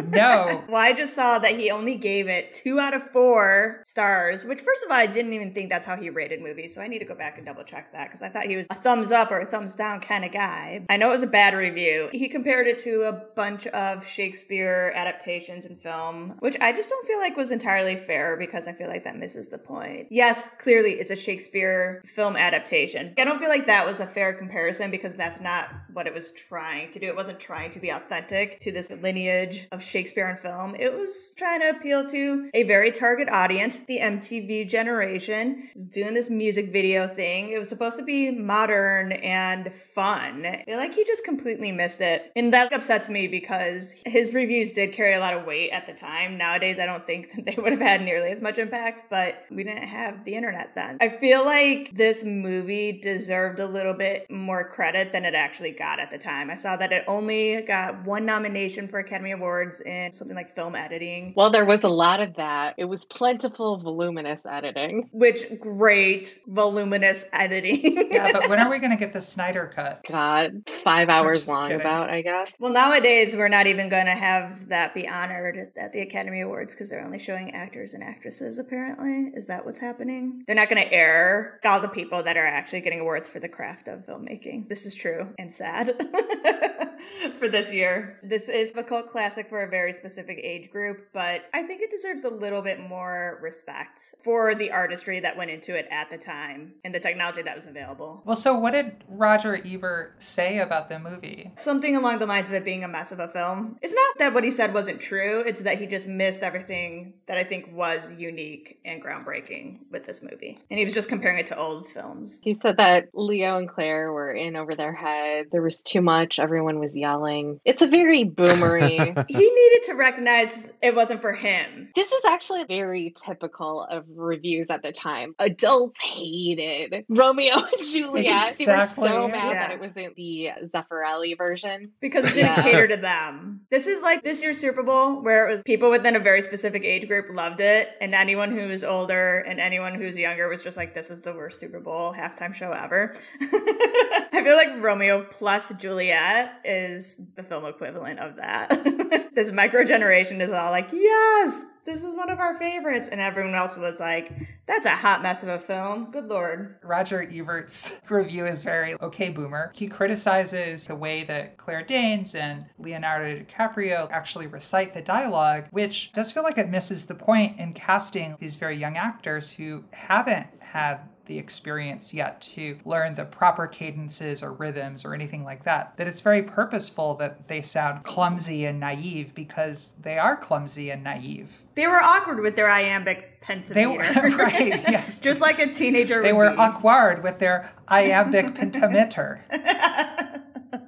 No. 0.08 0.64
well, 0.68 0.82
I 0.82 0.94
just 0.94 1.14
saw 1.14 1.38
that 1.40 1.52
he 1.52 1.70
only 1.70 1.98
gave 1.98 2.28
it 2.28 2.52
two 2.52 2.80
out 2.80 2.94
of 2.94 3.04
four 3.12 3.82
stars, 3.86 4.44
which, 4.44 4.60
first 4.62 4.84
of 4.84 4.92
all, 4.92 4.98
I 4.98 5.06
didn't 5.06 5.34
even 5.34 5.54
think 5.54 5.70
that's 5.70 5.86
how 5.86 5.96
he 5.96 6.10
rated 6.10 6.42
movies. 6.42 6.74
So, 6.74 6.82
I 6.82 6.88
need 6.88 7.00
to 7.00 7.06
go 7.06 7.16
back 7.16 7.38
and 7.38 7.46
double 7.46 7.64
check 7.64 7.92
that 7.94 8.08
because 8.08 8.22
I 8.22 8.30
thought 8.30 8.46
he 8.46 8.58
was 8.58 8.68
a 8.72 8.76
thumbs 8.76 9.12
up 9.12 9.32
or 9.32 9.40
a 9.40 9.46
thumbs 9.46 9.76
down 9.76 10.02
kind 10.02 10.26
of 10.26 10.32
guy. 10.32 10.86
I 10.90 10.98
know 10.98 11.10
it 11.10 11.12
was 11.12 11.24
a 11.24 11.28
bad 11.28 11.54
review. 11.54 12.10
He 12.12 12.28
compared 12.28 12.68
it 12.68 12.78
to 12.80 13.04
a 13.04 13.14
bunch 13.36 13.68
of 13.68 14.06
Shakespeare 14.06 14.92
adaptations 14.96 15.66
in 15.66 15.76
film, 15.76 16.38
which 16.40 16.58
I 16.60 16.72
just 16.72 16.90
don't 16.90 17.06
feel 17.06 17.20
like 17.20 17.38
was 17.38 17.52
entirely 17.52 17.96
fair 17.96 18.36
because 18.36 18.68
I 18.68 18.74
feel 18.74 18.88
like 18.88 19.04
that 19.04 19.18
misses 19.18 19.50
the 19.50 19.60
point. 19.60 20.08
Yes, 20.10 20.50
clearly 20.60 20.94
it's 20.94 21.12
a 21.12 21.16
Shakespeare 21.16 22.02
film 22.06 22.36
adaptation. 22.36 23.14
I 23.18 23.26
don't 23.26 23.40
feel 23.40 23.50
like 23.50 23.68
that 23.68 23.81
was 23.86 24.00
a 24.00 24.08
fair 24.08 24.34
comparison 24.34 24.92
because 24.92 25.16
that's 25.16 25.40
not 25.40 25.70
what 25.94 26.08
it 26.08 26.14
was 26.14 26.32
trying 26.32 26.92
to 26.92 27.00
do. 27.00 27.08
It 27.08 27.16
wasn't 27.16 27.40
trying 27.40 27.72
to 27.72 27.80
be 27.80 27.90
authentic 27.90 28.60
to 28.62 28.72
this 28.72 28.92
lineage 28.92 29.68
of 29.72 29.84
Shakespeare 29.84 30.28
and 30.28 30.38
film. 30.38 30.76
It 30.76 30.94
was 30.94 31.34
trying 31.38 31.62
to 31.62 31.70
appeal 31.70 32.06
to 32.08 32.50
a 32.54 32.64
very 32.64 32.92
target 32.92 33.30
audience, 33.30 33.82
the 33.82 34.00
MTV 34.00 34.68
generation. 34.70 35.64
It 35.70 35.74
was 35.76 35.88
doing 35.88 36.14
this 36.14 36.30
music 36.30 36.72
video 36.72 37.08
thing. 37.08 37.52
It 37.52 37.60
was 37.60 37.70
supposed 37.70 37.98
to 37.98 38.04
be 38.04 38.32
modern 38.32 39.12
and 39.12 39.72
fun. 39.72 40.46
I 40.46 40.64
feel 40.66 40.78
like 40.78 40.94
he 40.94 41.04
just 41.06 41.24
completely 41.24 41.72
missed 41.72 42.02
it. 42.02 42.32
And 42.36 42.54
that 42.54 42.74
upsets 42.74 43.10
me 43.10 43.28
because 43.28 44.02
his 44.06 44.34
reviews 44.34 44.72
did 44.72 44.94
carry 44.94 45.14
a 45.14 45.20
lot 45.20 45.34
of 45.34 45.46
weight 45.46 45.72
at 45.72 45.86
the 45.86 45.94
time. 45.94 46.38
Nowadays, 46.38 46.80
I 46.80 46.86
don't 46.86 47.06
think 47.06 47.32
that 47.36 47.46
they 47.46 47.56
would 47.62 47.72
have 47.72 47.82
had 47.82 48.02
nearly 48.02 48.30
as 48.30 48.42
much 48.42 48.58
impact, 48.58 49.06
but 49.10 49.46
we 49.50 49.64
didn't 49.64 49.88
have 49.88 50.24
the 50.26 50.36
internet 50.36 50.76
then. 50.76 50.98
I 51.02 51.10
feel 51.10 51.46
like 51.46 51.92
this 51.94 52.24
movie 52.24 52.92
deserved 52.92 53.60
a 53.62 53.66
little 53.68 53.94
bit 53.94 54.30
more 54.30 54.64
credit 54.68 55.12
than 55.12 55.26
it 55.26 55.34
actually 55.34 55.72
got 55.72 56.00
at 56.00 56.12
the 56.12 56.18
time. 56.18 56.50
I 56.50 56.56
saw 56.56 56.76
that 56.78 56.92
it 56.92 57.04
only 57.08 57.62
got 57.62 58.06
one 58.06 58.26
nomination 58.26 58.88
for 58.88 59.00
Academy 59.00 59.32
Awards 59.32 59.82
in 59.82 60.12
something 60.12 60.36
like 60.36 60.56
film 60.56 60.76
editing, 60.76 61.34
Well, 61.36 61.50
there 61.52 61.66
was 61.66 61.84
a 61.84 61.90
lot 61.90 62.22
of 62.22 62.36
that. 62.36 62.76
It 62.78 62.86
was 62.86 63.06
plentiful, 63.06 63.78
voluminous 63.80 64.46
editing. 64.46 65.10
which 65.12 65.46
great 65.60 66.40
voluminous 66.48 67.26
editing. 67.34 68.08
Yeah, 68.12 68.32
but 68.32 68.50
when 68.50 68.60
are 68.60 68.70
we 68.70 68.80
going 68.80 68.92
to 68.92 68.98
get 68.98 69.14
the 69.14 69.22
Snyder 69.22 69.72
cut? 69.74 70.02
God, 70.08 70.70
five 70.84 71.10
hours 71.10 71.48
long, 71.48 71.68
kidding. 71.68 71.80
about, 71.82 72.10
I 72.10 72.22
guess. 72.22 72.56
Well, 72.60 72.72
nowadays 72.72 73.36
we're 73.36 73.48
not 73.48 73.68
even 73.68 73.90
going 73.90 74.06
to 74.06 74.12
have 74.12 74.68
that 74.68 74.94
be 74.94 75.08
honored 75.08 75.72
at 75.78 75.94
the 75.94 76.02
Academy 76.02 76.42
Awards 76.42 76.74
because 76.74 76.90
they're 76.90 77.04
only 77.04 77.20
showing 77.20 77.52
actors 77.52 77.94
and 77.94 78.04
actresses. 78.04 78.58
Apparently, 78.60 79.32
is 79.36 79.48
that 79.48 79.66
what's 79.66 79.80
happening? 79.80 80.44
They're 80.48 80.56
not 80.56 80.70
going 80.70 80.84
to 80.84 80.92
air 80.92 81.60
all 81.66 81.80
the 81.80 81.88
people 81.88 82.24
that 82.24 82.38
are 82.38 82.46
actually 82.46 82.82
getting 82.82 83.00
awards 83.00 83.30
for 83.30 83.40
the 83.40 83.50
craft 83.52 83.88
of 83.88 84.06
filmmaking. 84.06 84.68
This 84.68 84.86
is 84.86 84.96
true 84.96 85.28
and 85.38 85.54
sad 85.54 85.96
for 87.40 87.48
this 87.48 87.74
year. 87.74 88.20
This 88.24 88.50
is 88.50 88.72
a 88.76 88.84
cult 88.84 89.08
classic 89.08 89.50
for 89.50 89.64
a 89.64 89.70
very 89.70 89.94
specific 89.94 90.40
age 90.42 90.72
group, 90.72 91.08
but 91.14 91.46
I 91.54 91.64
think 91.64 91.82
it 91.82 91.92
deserves 91.92 92.24
a 92.24 92.30
little 92.30 92.62
bit 92.62 92.80
more 92.80 93.40
respect 93.42 94.16
for 94.24 94.56
the 94.56 94.72
artistry 94.72 95.20
that 95.20 95.38
went 95.38 95.52
into 95.52 95.76
it 95.76 95.88
at 95.92 96.10
the 96.10 96.18
time 96.18 96.74
and 96.84 96.94
the 96.94 97.00
technology 97.00 97.42
that 97.42 97.56
was 97.56 97.68
available. 97.68 98.22
Well, 98.26 98.36
so 98.36 98.58
what 98.58 98.72
did 98.72 99.04
Roger 99.08 99.60
Ebert 99.66 100.22
say 100.22 100.60
about 100.60 100.90
the 100.90 101.00
movie? 101.00 101.52
Something 101.58 101.96
along 101.96 102.20
the 102.20 102.28
lines 102.28 102.48
of 102.48 102.54
it 102.54 102.66
being 102.66 102.84
a 102.84 102.88
mess 102.88 103.12
of 103.12 103.20
a 103.20 103.28
film. 103.28 103.78
It's 103.82 103.94
not 103.94 104.18
that 104.20 104.34
what 104.34 104.44
he 104.44 104.52
said 104.52 104.74
wasn't 104.74 105.02
true, 105.02 105.44
it's 105.46 105.62
that 105.62 105.80
he 105.80 105.88
just 105.88 106.08
missed 106.08 106.44
everything 106.44 107.14
that 107.28 107.38
I 107.38 107.44
think 107.44 107.74
was 107.74 108.14
unique 108.14 108.80
and 108.86 109.04
groundbreaking 109.04 109.80
with 109.92 110.06
this 110.06 110.22
movie. 110.22 110.60
And 110.70 110.80
he 110.80 110.86
was 110.86 110.94
just 110.94 111.10
comparing 111.10 111.40
it 111.40 111.48
to 111.48 111.58
old 111.58 111.88
films. 111.88 112.40
He 112.44 112.54
said 112.54 112.78
that 112.78 113.10
Leo 113.14 113.41
Romeo 113.42 113.58
and 113.58 113.68
Claire 113.68 114.14
were 114.14 114.32
in 114.32 114.56
over 114.56 114.76
their 114.76 114.94
head. 114.94 115.48
There 115.52 115.64
was 115.64 115.82
too 115.82 116.02
much. 116.02 116.40
Everyone 116.40 116.78
was 116.80 116.96
yelling. 116.96 117.60
It's 117.66 117.82
a 117.82 117.88
very 117.88 118.24
boomery. 118.24 119.26
he 119.28 119.50
needed 119.50 119.84
to 119.86 119.96
recognize 119.96 120.72
it 120.82 120.94
wasn't 120.96 121.22
for 121.22 121.34
him. 121.34 121.90
this 121.96 122.12
is 122.12 122.24
actually 122.26 122.66
very 122.66 123.14
typical 123.16 123.84
of 123.84 124.06
reviews 124.16 124.70
at 124.70 124.84
the 124.84 124.92
time. 124.92 125.34
Adults 125.40 126.00
hated 126.00 127.04
Romeo 127.10 127.56
and 127.56 127.84
Juliet. 127.92 128.58
They 128.60 128.68
were 128.68 128.80
so 128.82 129.28
mad 129.28 129.56
that 129.56 129.72
it 129.72 129.80
wasn't 129.80 130.16
the 130.16 130.50
Zeffirelli 130.64 131.36
version. 131.36 131.92
Because 132.00 132.26
it 132.26 132.36
didn't 132.36 132.42
Yeah. 132.58 132.62
cater 132.64 132.88
to 132.90 132.98
them. 132.98 133.62
This 133.72 133.88
is 133.88 134.04
like 134.04 134.24
this 134.24 134.44
year's 134.44 134.60
Super 134.60 134.84
Bowl 134.84 135.22
where 135.24 135.48
it 135.48 135.52
was 135.52 135.64
people 135.64 135.90
within 135.90 136.16
a 136.16 136.20
very 136.20 136.44
specific 136.44 136.84
age 136.84 137.08
group 137.08 137.26
loved 137.34 137.60
it, 137.60 137.90
and 138.02 138.14
anyone 138.14 138.52
who 138.52 138.68
was 138.68 138.84
older 138.84 139.40
and 139.40 139.60
anyone 139.60 139.96
who's 139.96 140.16
younger 140.18 140.48
was 140.48 140.62
just 140.62 140.78
like, 140.78 140.94
this 140.94 141.10
was 141.10 141.24
the 141.24 141.34
worst 141.34 141.60
Super 141.60 141.80
Bowl 141.80 142.14
halftime 142.14 142.54
show 142.54 142.72
ever. 142.72 143.16
I 143.42 144.42
feel 144.44 144.56
like 144.56 144.84
Romeo 144.84 145.24
plus 145.30 145.72
Juliet 145.74 146.62
is 146.64 147.22
the 147.36 147.44
film 147.44 147.66
equivalent 147.66 148.20
of 148.20 148.38
that. 148.38 149.30
this 149.36 149.52
micro 149.52 149.84
generation 149.84 150.42
is 150.42 150.52
all 150.52 150.72
like, 150.72 150.90
yes, 150.92 151.66
this 151.86 152.04
is 152.04 152.16
one 152.16 152.30
of 152.30 152.40
our 152.40 152.58
favorites. 152.58 153.08
And 153.08 153.22
everyone 153.22 153.56
else 153.56 153.78
was 153.78 154.00
like, 154.00 154.32
that's 154.66 154.86
a 154.86 154.92
hot 154.92 155.22
mess 155.22 155.44
of 155.44 155.50
a 155.50 155.60
film. 155.60 156.12
Good 156.12 156.26
lord. 156.26 156.78
Roger 156.84 157.24
Ebert's 157.24 158.02
review 158.10 158.46
is 158.46 158.64
very 158.64 158.96
okay 159.02 159.30
boomer. 159.30 159.72
He 159.76 159.88
criticizes 159.88 160.88
the 160.88 160.96
way 160.96 161.24
that 161.26 161.58
Claire 161.58 161.84
Danes 161.84 162.36
and 162.36 162.66
Leonardo 162.80 163.44
DiCaprio 163.44 164.10
actually 164.12 164.48
recite 164.48 164.94
the 164.94 165.02
dialogue, 165.02 165.66
which 165.72 166.12
does 166.14 166.32
feel 166.32 166.44
like 166.44 166.58
it 166.58 166.70
misses 166.70 167.06
the 167.06 167.16
point 167.16 167.60
in 167.60 167.74
casting 167.74 168.36
these 168.40 168.56
very 168.56 168.76
young 168.76 168.98
actors 168.98 169.52
who 169.52 169.84
haven't 169.92 170.48
had 170.60 171.02
the 171.26 171.38
experience 171.38 172.14
yet 172.14 172.42
to 172.42 172.78
learn 172.86 173.16
the 173.16 173.26
proper 173.26 173.68
cadences 173.68 174.42
or 174.44 174.52
rhythms 174.52 175.06
or 175.06 175.14
anything 175.14 175.44
like 175.44 175.64
that. 175.64 175.96
That 175.98 176.08
it's 176.08 176.22
very 176.22 176.42
purposeful 176.42 177.14
that 177.16 177.48
they 177.48 177.62
sound 177.62 178.04
clumsy 178.04 178.66
and 178.66 178.80
naive 178.80 179.34
because 179.36 179.94
they 180.02 180.18
are 180.18 180.36
clumsy 180.36 180.90
and 180.92 181.04
naive. 181.04 181.62
They 181.76 181.88
were 181.88 182.02
awkward 182.02 182.40
with 182.42 182.56
their 182.56 182.70
iambic 182.70 183.40
pentameter. 183.42 183.74
They 184.14 184.20
were 184.30 184.38
right, 184.38 184.68
yes. 184.90 185.20
Just 185.20 185.42
like 185.42 185.60
a 185.60 185.68
teenager 185.68 186.22
They 186.22 186.34
were 186.34 186.52
be. 186.52 186.58
awkward 186.58 187.24
with 187.24 187.40
their 187.40 187.72
iambic 187.88 188.56
pentameter. 188.56 189.46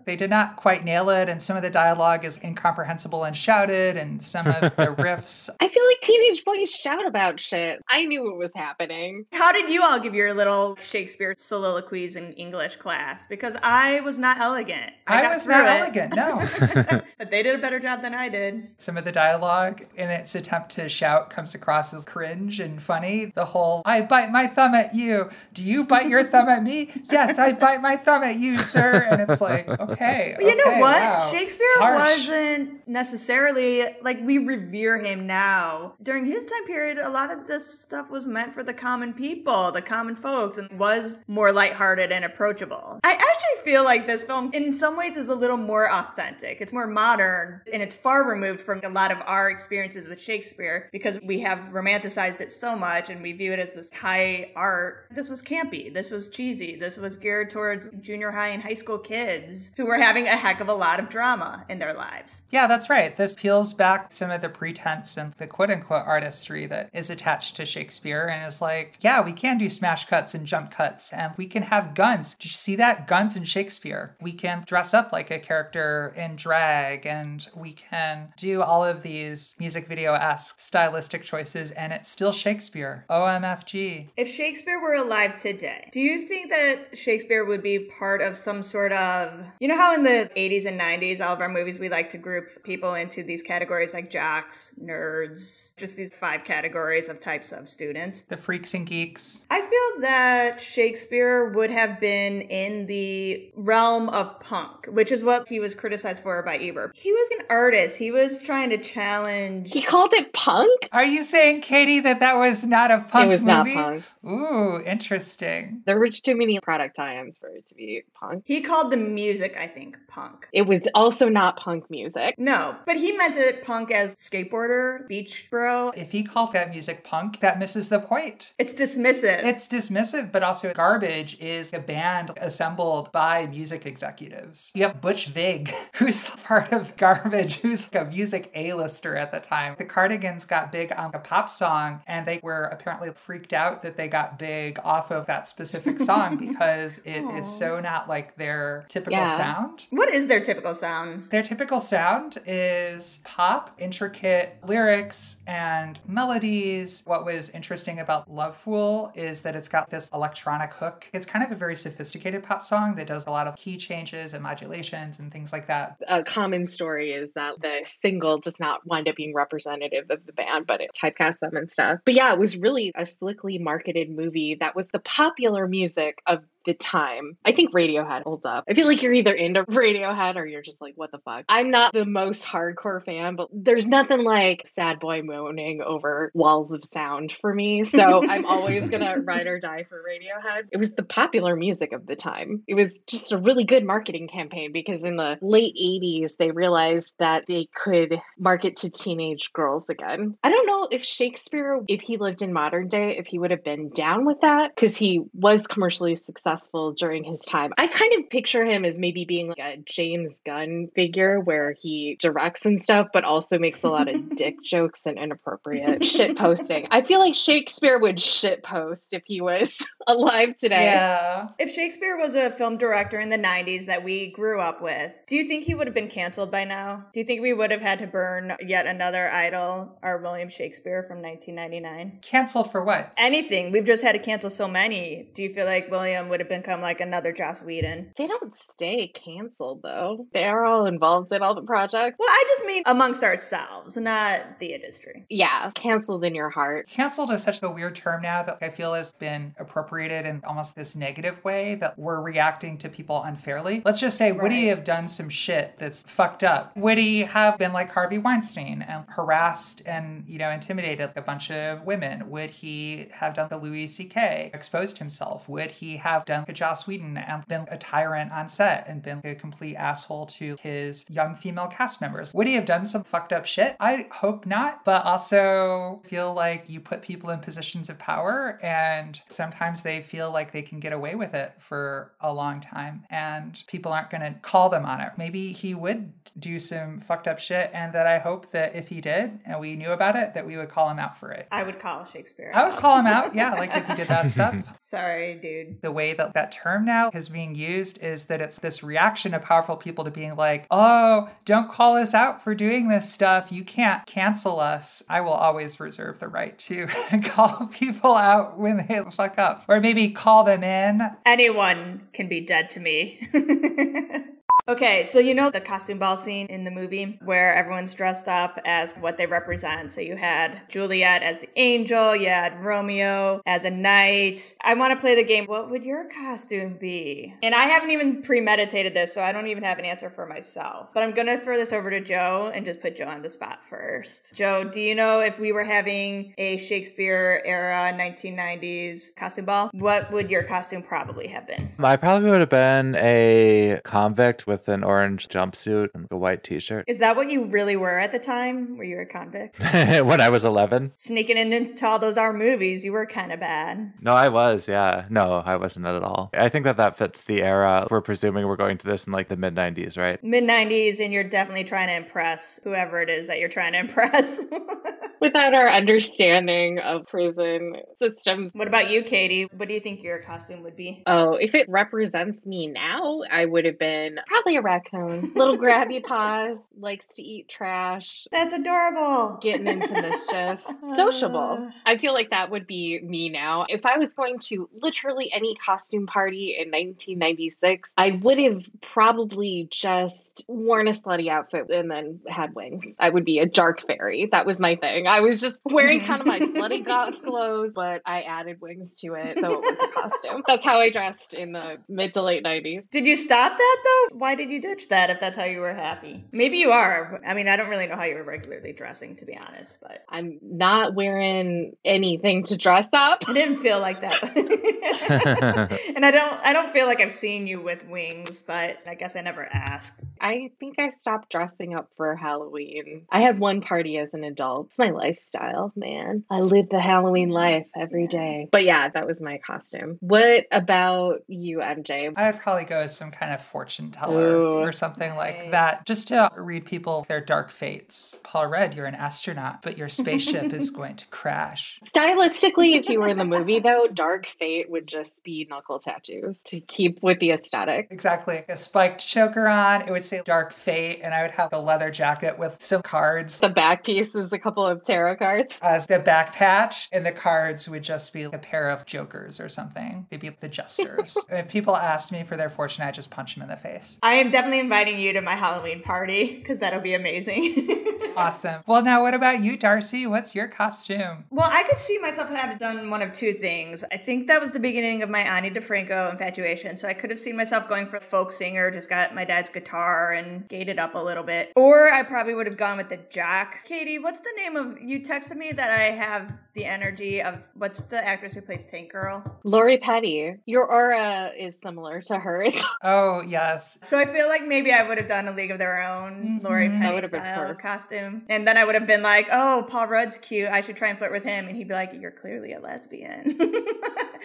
They 0.06 0.16
did 0.16 0.30
not 0.30 0.56
quite 0.56 0.84
nail 0.84 1.10
it, 1.10 1.30
and 1.30 1.42
some 1.42 1.56
of 1.56 1.64
the 1.64 1.70
dialogue 1.70 2.26
is 2.26 2.40
incomprehensible 2.44 3.24
and 3.24 3.36
shouted, 3.36 3.98
and 3.98 4.22
some 4.24 4.48
of 4.48 4.62
the 4.76 4.88
riffs. 4.98 5.50
I 5.60 5.68
feel 5.68 5.84
like 5.86 6.02
teenage 6.02 6.44
boys 6.44 6.72
shout 6.72 7.06
about 7.06 7.40
shit. 7.40 7.82
I 7.90 8.06
knew 8.06 8.24
what 8.24 8.38
was 8.38 8.52
happening. 8.56 9.26
How 9.32 9.52
did 9.52 9.70
you 9.70 9.82
all 9.84 10.00
give 10.00 10.14
your 10.14 10.34
little 10.34 10.76
Shakespeare 10.78 11.34
soliloquies 11.38 12.16
in 12.16 12.34
English 12.34 12.78
class? 12.78 13.28
Because 13.28 13.58
I 13.62 14.02
was 14.02 14.20
not 14.20 14.40
elegant. 14.40 14.92
I, 15.08 15.22
got 15.22 15.34
was 15.34 15.48
not 15.48 15.66
it. 15.66 15.80
elegant, 15.80 16.16
no. 16.16 17.02
but 17.18 17.32
they 17.32 17.44
did 17.44 17.56
a 17.56 17.58
better 17.60 17.80
job 17.80 18.02
than 18.02 18.14
I 18.14 18.30
did. 18.30 18.70
some 18.78 18.98
of 18.98 19.06
the 19.06 19.12
dialogue 19.12 19.86
in 19.96 20.10
its 20.10 20.36
attempt 20.36 20.72
to 20.72 20.90
shout 20.90 21.30
comes 21.30 21.56
across 21.56 21.94
as 21.94 22.04
cringe 22.06 22.60
and 22.60 22.82
funny. 22.82 23.26
The 23.26 23.46
whole, 23.46 23.82
I 23.86 24.02
bite 24.02 24.32
my 24.32 24.48
thumb 24.48 24.74
at 24.76 24.94
you. 24.96 25.30
Do 25.54 25.64
you 25.64 25.84
bite 25.86 26.10
your 26.10 26.24
thumb 26.24 26.50
at 26.50 26.64
me? 26.64 26.92
Yes, 27.12 27.40
I 27.40 27.54
bite 27.54 27.82
my 27.82 27.96
thumb 27.96 28.24
at 28.24 28.36
you, 28.38 28.58
sir. 28.58 29.08
And 29.10 29.22
it's 29.22 29.42
like, 29.42 29.68
okay. 29.68 29.93
But 30.34 30.42
you 30.46 30.56
know 30.56 30.72
okay, 30.72 30.82
what? 30.82 31.02
wow. 31.02 31.30
Shakespeare 31.32 31.68
Harsh. 31.78 32.00
wasn't 32.00 32.88
necessarily 32.88 33.86
like 34.02 34.20
we 34.22 34.38
revere 34.38 34.98
him 35.00 35.28
now. 35.28 35.94
During 36.02 36.26
his 36.26 36.46
time 36.46 36.66
period, 36.66 36.98
a 36.98 37.10
lot 37.10 37.32
of 37.32 37.48
this 37.48 37.82
stuff 37.82 38.10
was 38.10 38.28
meant 38.28 38.54
for 38.54 38.64
the 38.64 38.74
common 38.74 39.14
people, 39.14 39.72
the 39.72 39.82
common 39.82 40.16
folks, 40.16 40.58
and 40.58 40.70
was 40.78 41.20
more 41.28 41.52
lighthearted 41.52 42.12
and 42.12 42.26
approachable. 42.26 43.00
I 43.04 43.14
actually 43.14 43.64
feel 43.64 43.84
like 43.84 44.08
this 44.08 44.24
film, 44.24 44.52
in 44.54 44.74
some 44.74 44.98
ways, 44.98 45.18
is 45.18 45.30
a 45.30 45.36
little 45.36 45.58
more 45.58 45.92
authentic. 45.92 46.62
It's 46.62 46.74
more 46.74 46.88
modern 46.88 47.62
and 47.72 47.82
it's 47.82 47.96
far 47.96 48.30
removed 48.30 48.62
from 48.62 48.82
a 48.84 48.90
lot 48.90 49.12
of 49.12 49.20
our 49.26 49.50
experiences 49.50 50.08
with 50.08 50.22
Shakespeare 50.22 50.90
because 50.92 51.20
we 51.22 51.40
have 51.42 51.70
romanticized 51.72 52.42
it 52.42 52.52
so 52.52 52.76
much 52.76 53.10
and 53.10 53.22
we 53.22 53.32
view 53.34 53.54
it 53.54 53.60
as 53.60 53.74
this 53.74 53.92
high 53.92 54.52
art. 54.56 55.08
This 55.12 55.30
was 55.30 55.42
campy. 55.42 55.94
This 55.94 56.12
was 56.12 56.30
cheesy. 56.30 56.76
This 56.76 56.98
was 56.98 57.18
geared 57.18 57.50
towards 57.50 57.90
junior 58.02 58.32
high 58.32 58.50
and 58.50 58.62
high 58.62 58.74
school 58.74 58.98
kids 58.98 59.72
who 59.78 59.83
were 59.86 59.98
having 59.98 60.28
a 60.28 60.38
heck 60.38 60.60
of 60.60 60.70
a 60.70 60.74
lot 60.74 61.00
of 61.00 61.10
drama 61.10 61.66
in 61.70 61.80
their 61.80 61.94
lives. 61.94 62.44
Yeah, 62.52 62.68
that's 62.68 62.90
right. 62.90 63.16
This 63.16 63.36
peels 63.36 63.74
back 63.74 64.14
some 64.14 64.32
of 64.32 64.42
the 64.42 64.50
pretense 64.50 65.18
and 65.18 65.34
the 65.34 65.48
quote 65.48 65.72
unquote 65.72 66.06
artistry 66.06 66.66
that 66.68 66.90
is 66.94 67.10
attached 67.10 67.56
to 67.58 67.66
Shakespeare 67.66 68.28
and 68.32 68.48
is 68.48 68.62
like, 68.62 68.96
yeah, 69.00 69.24
we 69.24 69.34
can 69.34 69.58
do 69.58 69.70
smash 69.70 70.06
cuts 70.06 70.34
and 70.34 70.46
jump 70.46 70.72
cuts 70.72 71.14
and 71.14 71.34
we 71.38 71.48
can 71.48 71.64
have 71.64 71.96
guns. 71.96 72.36
Did 72.36 72.46
you 72.46 72.50
see 72.52 72.76
that? 72.78 73.08
Guns 73.08 73.36
in 73.36 73.44
Shakespeare. 73.44 74.16
We 74.22 74.34
can 74.34 74.64
dress 74.66 74.94
up 74.94 75.12
like 75.12 75.32
a 75.32 75.40
character 75.40 76.14
in 76.16 76.36
drag 76.36 77.06
and 77.06 77.48
we 77.56 77.74
can 77.74 78.34
do 78.38 78.62
all 78.62 78.84
of 78.84 79.04
these 79.04 79.56
music 79.60 79.88
video 79.88 80.14
esque 80.14 80.60
stylistic 80.60 81.24
choices 81.24 81.72
and 81.72 81.94
it's 81.94 82.10
still 82.10 82.32
Shakespeare. 82.32 83.06
OMFG. 83.10 84.10
If 84.18 84.28
Shakespeare 84.28 84.82
were 84.82 84.94
alive 84.94 85.36
today, 85.36 85.90
do 85.92 86.00
you 86.00 86.28
think 86.28 86.50
that 86.50 86.98
Shakespeare 86.98 87.46
would 87.46 87.64
be 87.64 87.80
part 87.80 88.22
of 88.22 88.38
some 88.38 88.64
sort 88.64 88.92
of, 88.92 89.46
you 89.60 89.68
know, 89.68 89.73
how 89.76 89.94
in 89.94 90.04
the 90.04 90.30
80s 90.36 90.66
and 90.66 90.80
90s, 90.80 91.26
all 91.26 91.34
of 91.34 91.42
our 91.42 91.50
movies, 91.50 91.80
we 91.80 91.90
like 91.90 92.10
to 92.10 92.18
group 92.18 92.64
people 92.64 92.94
into 92.96 93.24
these 93.24 93.42
categories 93.42 93.94
like 93.94 94.10
jocks, 94.10 94.74
nerds, 94.82 95.76
just 95.78 95.98
these 95.98 96.12
five 96.14 96.44
categories 96.44 97.10
of 97.10 97.20
types 97.20 97.52
of 97.52 97.68
students? 97.68 98.24
The 98.24 98.38
freaks 98.38 98.74
and 98.74 98.86
geeks. 98.86 99.46
I 99.50 99.62
feel 99.62 100.02
that 100.02 100.60
Shakespeare 100.60 101.50
would 101.50 101.70
have 101.70 102.00
been 102.00 102.42
in 102.42 102.86
the 102.88 103.52
realm 103.56 104.10
of 104.10 104.40
punk, 104.40 104.86
which 104.88 105.12
is 105.12 105.24
what 105.24 105.48
he 105.48 105.60
was 105.60 105.76
criticized 105.76 106.24
for 106.24 106.42
by 106.44 106.58
Ebert. 106.58 106.96
He 106.96 107.12
was 107.12 107.32
an 107.40 107.46
artist. 107.50 107.98
He 107.98 108.12
was 108.12 108.42
trying 108.42 108.70
to 108.72 108.78
challenge. 108.78 109.72
He 109.72 109.82
called 109.82 110.14
it 110.14 110.34
punk? 110.34 110.90
Are 110.92 111.06
you 111.06 111.24
saying, 111.24 111.62
Katie, 111.62 112.00
that 112.02 112.20
that 112.20 112.38
was 112.38 112.66
not 112.66 112.92
a 112.92 113.00
punk 113.00 113.26
it 113.26 113.30
was 113.30 113.46
not 113.46 113.66
movie? 113.66 113.76
punk. 113.76 114.04
Ooh, 114.26 114.82
interesting. 114.84 115.82
There 115.86 116.00
were 116.00 116.10
too 116.10 116.36
many 116.36 116.60
product 116.60 116.96
tie-ins 116.96 117.40
for 117.40 117.50
it 117.50 117.68
to 117.68 117.76
be 117.76 118.04
punk. 118.14 118.44
He 118.46 118.62
called 118.62 118.92
the 118.92 118.98
music, 118.98 119.56
I 119.64 119.68
think, 119.68 119.98
punk. 120.10 120.50
It 120.52 120.64
was 120.64 120.90
also 120.94 121.30
not 121.30 121.56
punk 121.56 121.90
music. 121.90 122.36
No, 122.38 122.76
but 122.86 122.98
he 122.98 123.14
meant 123.16 123.38
it 123.38 123.64
punk 123.64 123.92
as 123.92 124.14
skateboarder, 124.18 125.08
beach 125.08 125.48
bro. 125.50 125.92
If 125.96 126.12
he 126.12 126.26
called 126.26 126.52
that 126.52 126.70
music 126.70 127.06
punk, 127.06 127.40
that 127.40 127.58
misses 127.60 127.88
the 127.88 128.02
point. 128.02 128.52
It's 128.60 128.74
dismissive. 128.74 129.42
It's 129.46 129.70
dismissive, 129.70 130.34
but 130.34 130.44
also 130.44 130.74
Garbage 130.74 131.40
is 131.40 131.72
a 131.72 131.80
band 131.80 132.32
assembled 132.36 133.10
by 133.14 133.46
music 133.46 133.86
executives. 133.86 134.70
You 134.74 134.84
have 134.84 135.00
Butch 135.00 135.28
Vig, 135.28 135.72
who's 135.96 136.28
part 136.44 136.74
of 136.74 136.98
Garbage, 136.98 137.62
who's 137.62 137.90
a 137.94 138.04
music 138.04 138.52
A-lister 138.56 139.16
at 139.16 139.32
the 139.32 139.40
time. 139.40 139.76
The 139.78 139.86
Cardigans 139.86 140.44
got 140.44 140.74
big 140.74 140.92
on 140.92 141.12
a 141.16 141.20
pop 141.20 141.48
song, 141.50 142.02
and 142.06 142.28
they 142.28 142.42
were 142.44 142.64
apparently 142.66 143.12
freaked 143.16 143.54
out 143.54 143.82
that 143.84 143.96
they 143.96 144.10
got 144.10 144.38
big 144.38 144.78
off 144.84 145.10
of 145.10 145.26
that 145.28 145.48
specific 145.48 146.00
song 146.00 146.36
because 146.50 146.98
it 147.06 147.22
is 147.38 147.48
so 147.48 147.80
not 147.80 148.10
like 148.10 148.36
their 148.36 148.84
typical 148.90 149.14
Yeah. 149.20 149.38
sound. 149.38 149.53
What 149.90 150.14
is 150.14 150.28
their 150.28 150.40
typical 150.40 150.74
sound? 150.74 151.30
Their 151.30 151.44
typical 151.44 151.80
sound 151.80 152.38
is 152.46 153.22
pop, 153.24 153.76
intricate 153.80 154.58
lyrics 154.64 155.42
and 155.48 156.00
melodies. 156.08 157.04
What 157.06 157.26
was 157.26 157.50
interesting 157.50 158.00
about 158.00 158.30
Love 158.30 158.56
Fool 158.56 159.12
is 159.16 159.42
that 159.42 159.56
it's 159.56 159.68
got 159.68 159.90
this 159.90 160.10
electronic 160.14 160.74
hook. 160.74 161.10
It's 161.14 161.26
kind 161.26 161.46
of 161.46 161.52
a 161.52 161.56
very 161.56 161.76
sophisticated 161.76 162.44
pop 162.44 162.64
song 162.64 162.96
that 162.96 163.08
does 163.08 163.26
a 163.26 163.30
lot 163.30 163.48
of 163.48 163.56
key 163.56 163.78
changes 163.78 164.34
and 164.34 164.44
modulations 164.44 165.20
and 165.20 165.32
things 165.32 165.52
like 165.52 165.68
that. 165.68 165.98
A 166.08 166.24
common 166.24 166.68
story 166.68 167.12
is 167.12 167.34
that 167.34 167.62
the 167.62 167.80
single 167.84 168.40
does 168.40 168.60
not 168.60 168.86
wind 168.86 169.08
up 169.08 169.16
being 169.16 169.34
representative 169.34 170.06
of 170.10 170.26
the 170.26 170.34
band, 170.34 170.68
but 170.68 170.82
it 170.82 170.92
typecasts 170.94 171.40
them 171.40 171.56
and 171.56 171.72
stuff. 171.72 172.00
But 172.06 172.14
yeah, 172.14 172.34
it 172.34 172.40
was 172.40 172.58
really 172.58 172.92
a 172.96 173.06
slickly 173.06 173.58
marketed 173.58 174.10
movie 174.10 174.58
that 174.60 174.76
was 174.76 174.90
the 174.90 175.00
popular 175.00 175.68
music 175.68 176.22
of 176.26 176.44
the 176.66 176.74
time. 176.74 177.38
I 177.44 177.52
think 177.52 177.74
Radiohead 177.74 178.24
holds 178.24 178.46
up. 178.46 178.66
I 178.70 178.74
feel 178.74 178.88
like 178.88 179.02
you're 179.02 179.14
either 179.14 179.34
into 179.44 179.64
Radiohead 179.70 180.36
or 180.36 180.46
you're 180.46 180.62
just 180.62 180.82
like, 180.82 180.94
what 180.96 181.12
the 181.12 181.20
fuck? 181.20 181.46
I'm 181.50 181.72
not 181.72 181.94
the 181.94 182.06
most 182.06 182.46
hardcore 182.46 183.04
fan, 183.04 183.36
but 183.36 183.50
there's 183.52 183.88
nothing 183.88 184.24
like 184.24 184.66
sad 184.66 185.00
boy 185.00 185.22
moaning 185.22 185.82
over 185.82 186.32
walls 186.34 186.72
of 186.72 186.84
sound 186.86 187.32
for 187.42 187.54
me. 187.54 187.84
So 187.84 188.24
I'm 188.30 188.46
always 188.46 188.90
gonna 188.90 189.20
ride 189.20 189.48
or 189.48 189.60
die 189.60 189.86
for 189.90 189.98
Radiohead. 189.98 190.68
It 190.72 190.78
was 190.78 190.94
the 190.94 191.04
popular 191.04 191.56
music 191.56 191.94
of 191.94 192.06
the 192.06 192.16
time. 192.16 192.64
It 192.68 192.76
was 192.76 193.00
just 193.08 193.32
a 193.32 193.38
really 193.38 193.64
good 193.64 193.86
marketing 193.86 194.28
campaign 194.28 194.72
because 194.72 195.04
in 195.04 195.16
the 195.16 195.38
late 195.42 195.76
80s, 195.76 196.38
they 196.38 196.52
realized 196.52 197.14
that 197.20 197.46
they 197.48 197.68
could 197.74 198.20
market 198.38 198.78
to 198.78 198.90
teenage 198.90 199.54
girls 199.54 199.90
again. 199.90 200.38
I 200.44 200.50
don't 200.50 200.68
know 200.68 200.88
if 200.92 201.04
Shakespeare, 201.04 201.82
if 201.88 202.02
he 202.02 202.18
lived 202.18 202.42
in 202.42 202.54
modern 202.54 202.88
day, 202.88 203.18
if 203.18 203.28
he 203.28 203.40
would 203.40 203.52
have 203.52 203.64
been 203.64 203.90
down 203.90 204.26
with 204.26 204.42
that 204.42 204.76
because 204.76 204.98
he 204.98 205.22
was 205.34 205.68
commercially 205.68 206.16
successful 206.16 206.94
during 206.94 207.24
his 207.24 207.42
time. 207.42 207.74
I 207.78 207.88
kind 207.88 208.14
of 208.16 208.30
picture 208.30 208.66
him 208.66 208.86
as 208.86 209.00
maybe 209.00 209.26
being 209.34 209.48
like 209.48 209.58
a 209.58 209.78
James 209.78 210.42
Gunn 210.46 210.90
figure 210.94 211.40
where 211.40 211.72
he 211.72 212.18
directs 212.20 212.68
and 212.68 212.80
stuff, 212.80 213.08
but 213.12 213.24
also 213.24 213.58
makes 213.58 213.82
a 213.82 213.90
lot 213.90 214.08
of 214.08 214.36
dick 214.36 214.62
jokes 214.64 215.08
and 215.08 215.18
inappropriate 215.18 216.06
shit 216.06 216.38
posting. 216.38 216.88
I 216.92 217.02
feel 217.02 217.20
like 217.20 217.34
Shakespeare 217.34 217.98
would 217.98 218.20
shit 218.20 218.62
post 218.62 219.16
if 219.16 219.24
he 219.26 219.42
was 219.42 219.84
alive 220.08 220.56
today. 220.56 220.84
Yeah. 220.84 221.48
If 221.58 221.74
Shakespeare 221.74 222.16
was 222.16 222.36
a 222.36 222.52
film 222.52 222.78
director 222.78 223.20
in 223.20 223.30
the 223.30 223.40
90s 223.40 223.88
that 223.88 224.04
we 224.04 224.28
grew 224.28 224.62
up 224.62 224.84
with, 224.84 225.24
do 225.26 225.36
you 225.36 225.48
think 225.48 225.64
he 225.64 225.74
would 225.74 225.88
have 225.88 225.96
been 225.96 226.10
canceled 226.10 226.52
by 226.52 226.64
now? 226.64 227.08
Do 227.12 227.20
you 227.20 227.26
think 227.26 227.42
we 227.42 227.54
would 227.54 227.72
have 227.72 227.82
had 227.82 227.98
to 228.00 228.06
burn 228.06 228.56
yet 228.64 228.86
another 228.86 229.32
idol, 229.32 229.98
our 230.04 230.20
William 230.20 230.50
Shakespeare 230.50 231.02
from 231.08 231.24
1999? 231.24 232.20
Canceled 232.22 232.72
for 232.72 232.84
what? 232.84 233.12
Anything. 233.18 233.72
We've 233.72 233.84
just 233.84 234.04
had 234.04 234.12
to 234.12 234.20
cancel 234.20 234.52
so 234.52 234.68
many. 234.68 235.28
Do 235.34 235.42
you 235.42 235.52
feel 235.52 235.66
like 235.66 235.90
William 235.90 236.30
would 236.30 236.40
have 236.40 236.50
become 236.50 236.82
like 236.82 237.02
another 237.02 237.32
Joss 237.32 237.64
Whedon? 237.64 238.14
They 238.16 238.28
don't 238.28 238.56
stay 238.56 239.08
canceled 239.24 239.82
though. 239.84 240.28
They 240.34 240.46
are 240.46 240.66
all 240.66 240.86
involved 240.86 241.32
in 241.34 241.42
all 241.42 241.56
the 241.56 241.62
projects. 241.62 242.18
Well, 242.20 242.30
I 242.30 242.44
just 242.48 242.66
mean 242.66 242.84
amongst 242.86 243.24
ourselves, 243.24 243.98
not 243.98 244.60
the 244.60 244.74
industry. 244.74 245.26
Yeah, 245.30 245.72
canceled 245.76 246.24
in 246.24 246.36
your 246.36 246.50
heart. 246.50 246.88
Canceled 246.88 247.32
is 247.32 247.44
such 247.44 247.62
a 247.64 247.70
weird 247.70 247.96
term 247.96 248.22
now 248.22 248.44
that 248.44 248.58
I 248.62 248.70
feel 248.70 248.94
has 248.94 249.12
been 249.14 249.56
appropriated 249.58 250.26
in 250.26 250.42
almost 250.46 250.76
this 250.76 250.96
negative 250.96 251.44
way 251.44 251.76
that 251.76 251.98
we're 251.98 252.22
reacting 252.22 252.78
to 252.80 252.90
people 252.90 253.22
unfairly. 253.24 253.82
Let's 253.86 254.00
just 254.00 254.18
say, 254.18 254.32
would 254.32 254.52
he 254.52 254.68
have 254.68 254.84
done 254.84 255.08
some 255.08 255.30
shit 255.30 255.76
that's 255.78 256.04
fucked 256.04 256.44
up? 256.44 256.76
Would 256.76 256.98
he 256.98 257.22
have 257.22 257.58
been 257.58 257.74
like 257.74 257.92
Harvey 257.92 258.18
Weinstein 258.18 258.82
and 258.82 259.06
harassed 259.08 259.82
and, 259.86 260.26
you 260.28 260.38
know, 260.38 260.50
intimidated 260.50 261.12
a 261.16 261.22
bunch 261.22 261.52
of 261.52 261.84
women? 261.84 262.30
Would 262.30 262.52
he 262.52 263.08
have 263.14 263.34
done 263.34 263.50
the 263.50 263.58
Louis 263.58 263.88
C.K., 263.88 264.52
exposed 264.54 264.98
himself? 264.98 265.48
Would 265.48 265.72
he 265.72 265.98
have 265.98 266.26
done 266.26 266.46
a 266.48 266.54
Joss 266.54 266.88
Whedon 266.88 267.18
and 267.18 267.48
been 267.48 267.68
a 267.70 267.78
tyrant 267.78 268.32
on 268.32 268.50
set 268.50 268.88
and 268.88 269.02
been 269.02 269.13
a 269.24 269.36
complete 269.36 269.76
asshole 269.76 270.26
to 270.28 270.58
his 270.62 271.10
young 271.10 271.36
female 271.36 271.68
cast 271.68 272.02
members? 272.02 272.34
Would 272.34 272.48
he 272.48 272.54
have 272.54 272.66
done 272.66 272.86
some 272.86 273.04
fucked 273.04 273.34
up 273.34 273.46
shit? 273.46 273.76
I 273.80 274.08
hope 274.12 274.46
not, 274.46 274.84
but 274.86 275.06
also 275.06 276.02
feel 276.06 276.34
like 276.34 276.70
you 276.70 276.80
put 276.80 277.02
people 277.02 277.30
in 277.30 277.40
positions 277.40 277.90
of 277.90 278.00
power 278.00 278.60
and 278.62 279.22
sometimes 279.30 279.84
they 279.84 280.02
feel 280.02 280.32
like 280.32 280.52
they 280.52 280.62
can 280.62 280.80
get 280.80 280.94
away 280.94 281.16
with 281.16 281.34
it 281.34 281.54
for 281.60 282.12
a 282.22 282.34
long 282.34 282.62
time 282.62 283.06
and 283.10 283.64
people 283.68 283.92
aren't 283.92 284.10
going 284.10 284.22
to 284.22 284.40
call 284.42 284.70
them 284.70 284.86
on 284.86 285.02
it. 285.02 285.14
Maybe 285.18 285.52
he 285.52 285.74
would 285.74 286.14
do 286.40 286.60
some 286.60 287.00
fucked 287.00 287.28
up 287.28 287.40
shit 287.40 287.70
and 287.74 287.94
that 287.94 288.08
I 288.08 288.20
hope 288.20 288.52
that 288.52 288.76
if 288.76 288.88
he 288.88 289.02
did 289.02 289.40
and 289.46 289.60
we 289.60 289.76
knew 289.76 289.92
about 289.92 290.16
it, 290.16 290.34
that 290.34 290.46
we 290.46 290.58
would 290.58 290.70
call 290.70 290.90
him 290.90 291.00
out 291.00 291.18
for 291.18 291.32
it. 291.32 291.48
I 291.52 291.64
would 291.64 291.80
call 291.80 292.06
Shakespeare. 292.06 292.52
I 292.54 292.70
would 292.70 292.78
call 292.78 293.00
him 293.00 293.08
out, 293.08 293.36
yeah, 293.36 293.54
like 293.54 293.76
if 293.76 293.88
he 293.88 293.96
did 293.96 294.08
that 294.08 294.32
stuff. 294.32 294.56
Sorry, 294.80 295.36
dude. 295.36 295.82
The 295.82 295.92
way 295.92 296.14
that 296.14 296.34
that 296.34 296.52
term 296.52 296.86
now 296.86 297.10
is 297.14 297.30
being 297.30 297.56
used 297.56 298.02
is 298.02 298.26
that 298.26 298.42
it's 298.42 298.60
this 298.60 298.84
reaction 298.94 299.34
of 299.34 299.42
powerful 299.42 299.76
people 299.76 300.04
to 300.04 300.12
being 300.12 300.36
like, 300.36 300.68
oh, 300.70 301.28
don't 301.46 301.68
call 301.68 301.96
us 301.96 302.14
out 302.14 302.44
for 302.44 302.54
doing 302.54 302.90
this 302.90 303.12
stuff. 303.12 303.52
You 303.52 303.64
can't 303.64 304.06
cancel 304.06 304.60
us. 304.60 305.02
I 305.10 305.22
will 305.22 305.32
always 305.32 305.80
reserve 305.80 306.20
the 306.20 306.28
right 306.28 306.56
to 306.60 306.86
call 307.24 307.68
people 307.72 308.14
out 308.14 308.60
when 308.60 308.86
they 308.88 309.02
fuck 309.12 309.40
up, 309.40 309.66
or 309.68 309.80
maybe 309.80 310.12
call 310.12 310.44
them 310.44 310.64
in. 310.64 311.02
Anyone 311.26 312.08
can 312.14 312.28
be 312.28 312.42
dead 312.42 312.70
to 312.70 312.80
me. 312.80 313.28
Okay, 314.66 315.04
so 315.04 315.20
you 315.20 315.34
know 315.34 315.50
the 315.50 315.60
costume 315.60 316.00
ball 316.00 316.16
scene 316.16 316.48
in 316.48 316.64
the 316.64 316.72
movie 316.72 317.20
where 317.26 317.54
everyone's 317.54 317.94
dressed 317.94 318.30
up 318.30 318.58
as 318.64 318.94
what 318.94 319.18
they 319.18 319.26
represent. 319.26 319.92
So 319.92 320.00
you 320.00 320.16
had 320.16 320.62
Juliet 320.70 321.22
as 321.22 321.42
the 321.42 321.50
angel, 321.58 322.16
you 322.16 322.30
had 322.30 322.64
Romeo 322.64 323.42
as 323.46 323.66
a 323.66 323.70
knight. 323.70 324.56
I 324.64 324.74
want 324.76 324.94
to 324.94 325.02
play 325.02 325.16
the 325.16 325.24
game. 325.26 325.48
What 325.48 325.70
would 325.70 325.84
your 325.84 326.08
costume 326.08 326.78
be? 326.80 327.36
And 327.44 327.54
I 327.54 327.64
haven't 327.64 327.92
even 327.92 328.22
premeditated 328.22 328.94
this, 328.94 329.14
so 329.14 329.22
I 329.22 329.34
don't 329.34 329.48
even 329.48 329.64
have 329.64 329.80
an 329.80 329.86
answer 329.86 330.10
for 330.10 330.26
myself. 330.26 330.92
But 330.94 331.04
I'm 331.04 331.12
going 331.12 331.28
to 331.28 331.44
throw 331.44 331.58
this 331.58 331.74
over 331.74 331.90
to 331.90 332.00
Joe 332.00 332.50
and 332.56 332.64
just 332.64 332.80
put 332.80 332.96
Joe 332.96 333.08
on 333.08 333.22
the 333.22 333.30
spot 333.30 333.66
first. 333.66 334.34
Joe, 334.34 334.64
do 334.64 334.80
you 334.80 334.96
know 334.96 335.20
if 335.20 335.40
we 335.40 335.52
were 335.52 335.66
having 335.66 336.34
a 336.38 336.56
Shakespeare 336.56 337.42
era 337.44 337.92
1990s 338.00 339.14
costume 339.18 339.44
ball, 339.44 339.72
what 339.74 340.10
would 340.14 340.32
your 340.32 340.44
costume 340.44 340.84
probably 340.84 341.28
have 341.28 341.46
been? 341.46 341.70
I 341.80 341.98
probably 341.98 342.30
would 342.30 342.40
have 342.40 342.50
been 342.50 342.96
a 342.96 343.82
convict 343.84 344.48
with 344.48 344.53
an 344.68 344.84
orange 344.84 345.28
jumpsuit 345.28 345.90
and 345.94 346.08
a 346.12 346.18
white 346.18 346.44
t-shirt. 346.44 346.86
Is 346.88 347.00
that 347.00 347.16
what 347.16 347.32
you 347.32 347.46
really 347.46 347.76
were 347.76 348.00
at 348.00 348.12
the 348.12 348.20
time? 348.20 348.78
Were 348.78 348.84
you 348.84 349.00
a 349.00 349.06
convict? 349.06 349.60
when 350.06 350.22
I 350.22 350.30
was 350.30 350.44
11? 350.44 350.94
Sneaking 350.96 351.38
into 351.38 351.86
all 351.86 352.00
those 352.00 352.18
R 352.18 352.34
movies, 352.34 352.84
you 352.84 352.92
were 352.92 353.06
kind 353.06 353.32
of 353.32 353.40
bad. 353.40 353.94
No, 354.02 354.14
I 354.14 354.30
was, 354.30 354.68
yeah. 354.68 355.06
No, 355.10 355.42
I 355.46 355.56
wasn't 355.58 355.86
at 355.86 356.04
all. 356.04 356.30
I 356.34 356.50
think 356.50 356.66
that 356.66 356.78
that 356.78 356.98
fits 356.98 357.24
the 357.24 357.42
era. 357.42 357.88
We're 357.90 358.02
presuming 358.02 358.48
we're 358.48 358.56
going 358.56 358.78
to 358.78 358.86
this 358.86 359.06
in 359.06 359.14
like 359.14 359.28
the 359.28 359.38
mid 359.38 359.56
90s, 359.56 359.98
right? 359.98 360.24
Mid 360.24 360.44
90s, 360.44 361.00
and 361.00 361.14
you're 361.14 361.24
definitely 361.24 361.64
trying 361.64 361.88
to 361.88 361.96
impress 361.96 362.60
whoever 362.64 363.02
it 363.02 363.10
is 363.10 363.28
that 363.28 363.40
you're 363.40 363.50
trying 363.50 363.74
to 363.74 363.80
impress. 363.80 364.46
Without 365.22 365.54
our 365.54 365.70
understanding 365.70 366.80
of 366.80 367.06
prison 367.08 367.76
systems. 367.98 368.54
what 368.54 368.68
about 368.68 368.90
you, 368.90 369.04
Katie? 369.04 369.48
What 369.56 369.70
do 369.70 369.74
you 369.74 369.80
think 369.80 370.04
your 370.04 370.20
costume 370.20 370.64
would 370.64 370.76
be? 370.76 371.04
Oh, 371.08 371.36
if 371.36 371.56
it 371.56 371.70
represents 371.70 372.46
me 372.46 372.68
now, 372.68 373.22
I 373.32 373.46
would 373.46 373.66
have 373.66 373.80
been 373.80 374.20
probably 374.44 374.58
a 374.58 374.62
raccoon. 374.62 375.32
Little 375.36 375.58
grabby 375.58 376.04
paws, 376.04 376.68
likes 376.78 377.06
to 377.16 377.24
eat 377.24 377.48
trash, 377.48 378.28
That's 378.32 378.54
adorable. 378.54 379.40
getting 379.42 379.68
into 379.68 379.94
mischief, 380.02 380.62
uh. 380.68 380.96
sociable. 380.96 381.72
I 381.86 381.98
feel 381.98 382.14
like 382.14 382.32
that 382.32 382.52
would 382.52 382.68
be 382.68 383.00
me 383.02 383.30
now. 383.30 383.66
If 383.70 383.86
I 383.86 383.98
was 383.98 384.14
going 384.14 384.40
to 384.50 384.70
literally 384.82 385.32
any 385.34 385.56
costume 385.56 386.08
party 386.08 386.56
in 386.60 386.70
1996, 386.70 387.94
I 387.98 388.12
would 388.12 388.38
have 388.40 388.70
probably 388.82 389.68
just 389.72 390.44
worn 390.48 390.88
a 390.88 390.92
slutty 390.92 391.30
outfit 391.30 391.70
and 391.70 391.90
then 391.90 392.20
had 392.28 392.54
wings. 392.54 392.96
I 393.00 393.10
would 393.10 393.26
be 393.26 393.40
a 393.40 393.46
dark 393.46 393.86
fairy. 393.88 394.28
That 394.32 394.46
was 394.46 394.60
my 394.60 394.76
thing. 394.76 395.08
I 395.08 395.22
was 395.22 395.40
just 395.40 395.62
wearing 395.64 396.02
kind 396.02 396.22
of 396.22 396.28
my 396.28 396.40
slutty 396.40 396.84
goth 396.84 397.22
clothes, 397.24 397.74
but 397.74 398.02
I 398.06 398.24
added 398.24 398.60
wings 398.60 398.98
to 398.98 399.14
it, 399.14 399.40
so 399.40 399.52
it 399.52 399.60
was 399.62 399.80
a 399.88 400.02
costume. 400.02 400.44
That's 400.48 400.66
how 400.66 400.80
I 400.80 400.90
dressed 400.90 401.34
in 401.34 401.54
the 401.54 401.78
mid 401.88 402.14
to 402.16 402.22
late 402.22 402.44
90s. 402.44 402.90
Did 402.90 403.08
you 403.08 403.16
stop 403.16 403.58
that 403.58 403.78
though? 403.84 404.18
Why 404.18 404.33
did 404.36 404.50
you 404.50 404.62
ditch 404.62 404.90
that 404.90 405.10
if 405.10 405.20
that's 405.20 405.38
how 405.38 405.46
you 405.46 405.60
were 405.60 405.74
happy? 405.74 406.24
Maybe 406.32 406.58
you 406.58 406.72
are. 406.72 407.22
I 407.26 407.34
mean, 407.34 407.48
I 407.48 407.56
don't 407.56 407.70
really 407.70 407.88
know 407.88 407.96
how 407.96 408.04
you 408.04 408.16
were 408.16 408.24
regularly 408.24 408.74
dressing, 408.74 409.16
to 409.18 409.26
be 409.26 409.38
honest, 409.38 409.78
but 409.82 410.04
I'm 410.10 410.40
not 410.42 410.96
wearing 410.96 411.76
anything 411.84 412.44
to 412.46 412.58
dress 412.58 412.90
up. 412.94 413.24
I 413.28 413.34
didn't 413.34 413.58
feel 413.58 413.80
like 413.80 414.02
that. 414.02 414.22
and 415.96 416.06
I 416.06 416.12
don't 416.12 416.34
I 416.46 416.54
don't 416.54 416.72
feel 416.72 416.86
like 416.86 417.02
I've 417.02 417.12
seen 417.12 417.48
you 417.48 417.62
with 417.62 417.88
wings, 417.88 418.42
but 418.42 418.78
I 418.88 418.96
guess 418.96 419.16
I 419.16 419.22
never 419.22 419.48
asked. 419.52 420.04
I 420.20 420.52
think 420.60 420.80
I 420.80 420.90
stopped 420.90 421.30
dressing 421.30 421.76
up 421.76 421.90
for 421.98 422.16
Halloween. 422.16 423.06
I 423.10 423.22
had 423.22 423.40
one 423.40 423.62
party 423.62 423.98
as 423.98 424.14
an 424.14 424.24
adult. 424.24 424.68
It's 424.68 424.80
my 424.80 424.92
lifestyle, 424.92 425.72
man. 425.76 426.24
I 426.30 426.40
live 426.40 426.70
the 426.70 426.80
Halloween 426.80 427.30
life 427.30 427.68
every 427.76 428.08
day. 428.08 428.48
But 428.52 428.64
yeah, 428.64 428.90
that 428.90 429.06
was 429.06 429.22
my 429.22 429.40
costume. 429.40 429.98
What 430.00 430.46
about 430.52 431.24
you, 431.28 431.60
MJ? 431.60 432.14
I'd 432.16 432.40
probably 432.40 432.66
go 432.66 432.80
as 432.80 432.96
some 432.96 433.12
kind 433.12 433.34
of 433.34 433.42
fortune 433.42 433.92
teller 433.92 434.23
Ooh. 434.24 434.60
or 434.60 434.72
something 434.72 435.16
like 435.16 435.38
Nice. 435.38 435.52
that, 435.52 435.86
just 435.86 436.08
to 436.10 436.30
read 436.38 436.66
people 436.66 437.06
their 437.08 437.22
dark 437.22 437.52
fates. 437.52 438.18
Paul 438.24 438.48
Rudd, 438.48 438.74
you're 438.74 438.86
an 438.86 438.96
astronaut, 438.96 439.62
but 439.62 439.78
your 439.78 439.90
spaceship 439.90 440.52
is 440.54 440.70
going 440.72 440.96
to 440.98 441.08
crash. 441.08 441.80
Stylistically, 441.84 442.76
if 442.76 442.90
you 442.90 443.00
were 443.00 443.10
in 443.10 443.18
the 443.18 443.26
movie 443.38 443.60
though, 443.60 443.88
Dark 443.94 444.26
Fate 444.28 444.70
would 444.70 444.88
just 444.88 445.24
be 445.24 445.48
knuckle 445.50 445.80
tattoos 445.80 446.40
to 446.46 446.60
keep 446.60 447.02
with 447.02 447.20
the 447.20 447.32
aesthetic. 447.32 447.88
Exactly. 447.92 448.44
A 448.50 448.58
spiked 448.58 449.06
choker 449.06 449.48
on, 449.48 449.82
it 449.84 449.92
would 449.92 450.06
say 450.06 450.22
Dark 450.26 450.54
Fate, 450.54 451.02
and 451.04 451.14
I 451.14 451.22
would 451.24 451.32
have 451.32 451.50
a 451.54 451.60
leather 451.60 451.92
jacket 451.92 452.38
with 452.38 452.58
some 452.62 452.82
cards 452.82 453.40
The 453.40 453.50
back 453.50 453.84
piece 453.86 454.16
is 454.16 454.32
a 454.34 454.40
couple 454.40 454.66
of 454.66 454.84
tarot 454.84 455.18
cards. 455.18 455.60
as 455.62 455.88
the 455.88 456.00
back 456.00 456.34
patch, 456.34 456.90
and 456.92 457.06
the 457.06 457.12
cards 457.12 457.70
would 457.70 457.84
just 457.84 458.14
be 458.14 458.24
a 458.24 458.32
pair 458.38 458.70
of 458.70 458.86
jokers 458.86 459.40
or 459.40 459.50
something. 459.50 460.06
They'd 460.10 460.20
be 460.20 460.30
the 460.30 460.50
jesters. 460.50 461.18
if 461.30 461.48
people 461.50 461.76
asked 461.76 462.12
me 462.12 462.24
for 462.24 462.38
their 462.38 462.50
fortune, 462.50 462.84
I'd 462.84 462.94
just 462.94 463.12
punch 463.12 463.36
them 463.36 463.44
in 463.44 463.50
the 463.50 463.58
face. 463.58 463.98
I 464.02 464.13
am 464.14 464.32
definitely 464.32 464.60
inviting 464.60 465.00
you 465.00 465.14
to 465.14 465.22
my 465.22 465.36
Halloween 465.36 465.82
party 465.82 466.36
because 466.36 466.60
that'll 466.60 466.82
be 466.82 466.94
amazing. 466.94 467.80
Awesome. 468.16 468.62
Well, 468.68 468.84
now 468.84 469.02
what 469.02 469.14
about 469.14 469.42
you, 469.42 469.58
Darcy? 469.58 470.06
What's 470.06 470.36
your 470.36 470.48
costume? 470.48 471.26
Well, 471.30 471.50
I 471.50 471.64
could 471.64 471.80
see 471.80 471.98
myself 472.00 472.30
having 472.30 472.58
done 472.58 472.90
one 472.90 473.02
of 473.02 473.12
two 473.12 473.34
things. 473.34 473.84
I 473.92 473.98
think 473.98 474.28
that 474.28 474.42
was 474.42 474.52
the 474.52 474.60
beginning 474.60 475.02
of 475.04 475.10
my 475.10 475.22
Ani 475.22 475.50
DiFranco 475.50 476.12
infatuation. 476.12 476.78
So 476.78 476.88
I 476.88 476.94
could 476.94 477.10
have 477.10 477.20
seen 477.20 477.36
myself 477.36 477.68
going 477.68 477.88
for 477.88 478.00
folk 478.00 478.32
singer, 478.32 478.70
just 478.72 478.90
got 478.90 479.16
my 479.16 479.26
dad's 479.26 479.50
guitar 479.50 480.14
and 480.14 480.48
gated 480.48 480.80
up 480.80 480.96
a 480.96 481.00
little 481.00 481.24
bit. 481.24 481.52
Or 481.56 481.90
I 481.90 482.04
probably 482.04 482.36
would 482.36 482.46
have 482.46 482.58
gone 482.58 482.78
with 482.78 482.90
the 482.90 483.00
jock. 483.10 483.64
Katie, 483.66 484.00
what's 484.00 484.20
the 484.20 484.34
name 484.38 484.56
of 484.56 484.80
you 484.82 485.00
texted 485.00 485.38
me 485.38 485.52
that 485.52 485.72
I 485.72 485.84
have 485.86 486.38
the 486.54 486.66
energy 486.66 487.22
of 487.22 487.50
what's 487.56 487.82
the 487.82 488.06
actress 488.06 488.34
who 488.34 488.42
plays 488.42 488.66
Tank 488.66 488.92
Girl? 488.92 489.24
Lori 489.44 489.80
Petty, 489.80 490.36
your 490.46 490.66
aura 490.66 491.32
is 491.36 491.58
similar 491.58 492.02
to 492.04 492.20
hers. 492.20 492.64
Oh, 492.86 493.22
yes. 493.22 493.78
So 493.82 494.03
I 494.10 494.14
feel 494.14 494.28
like 494.28 494.46
maybe 494.46 494.72
I 494.72 494.88
would 494.88 494.98
have 494.98 495.08
done 495.08 495.28
a 495.28 495.32
League 495.32 495.52
of 495.52 495.60
Their 495.60 495.82
Own, 495.82 496.40
Lori 496.42 496.68
Mhm. 496.68 496.72
That 496.74 496.80
Petty 496.82 496.94
would 496.94 497.04
have 497.04 497.12
been 497.12 497.22
style 497.22 497.56
costume, 497.56 498.22
and 498.30 498.48
then 498.48 498.58
I 498.58 498.66
would 498.66 498.76
have 498.76 498.86
been 498.88 499.02
like, 499.04 499.28
"Oh, 499.32 499.66
Paul 499.70 499.88
Rudd's 499.88 500.18
cute. 500.18 500.50
I 500.50 500.62
should 500.62 500.76
try 500.78 500.90
and 500.90 500.98
flirt 500.98 501.12
with 501.12 501.24
him," 501.24 501.48
and 501.48 501.56
he'd 501.56 501.68
be 501.68 501.74
like, 501.74 501.92
"You're 501.94 502.12
clearly 502.12 502.54
a 502.54 502.60
lesbian." 502.60 503.38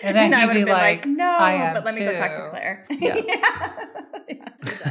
And 0.04 0.16
then 0.16 0.32
I 0.32 0.40
he'd 0.42 0.46
would 0.46 0.52
be 0.54 0.58
have 0.60 0.66
been 0.68 0.74
like, 0.76 1.06
"No, 1.06 1.36
"I 1.38 1.52
am 1.54 1.74
but 1.74 1.84
let 1.84 1.94
me 1.96 2.02
go 2.04 2.14
talk 2.16 2.32
to. 2.34 2.48
Claire." 2.50 2.86
Yes. 3.00 3.24
yeah. 3.26 4.02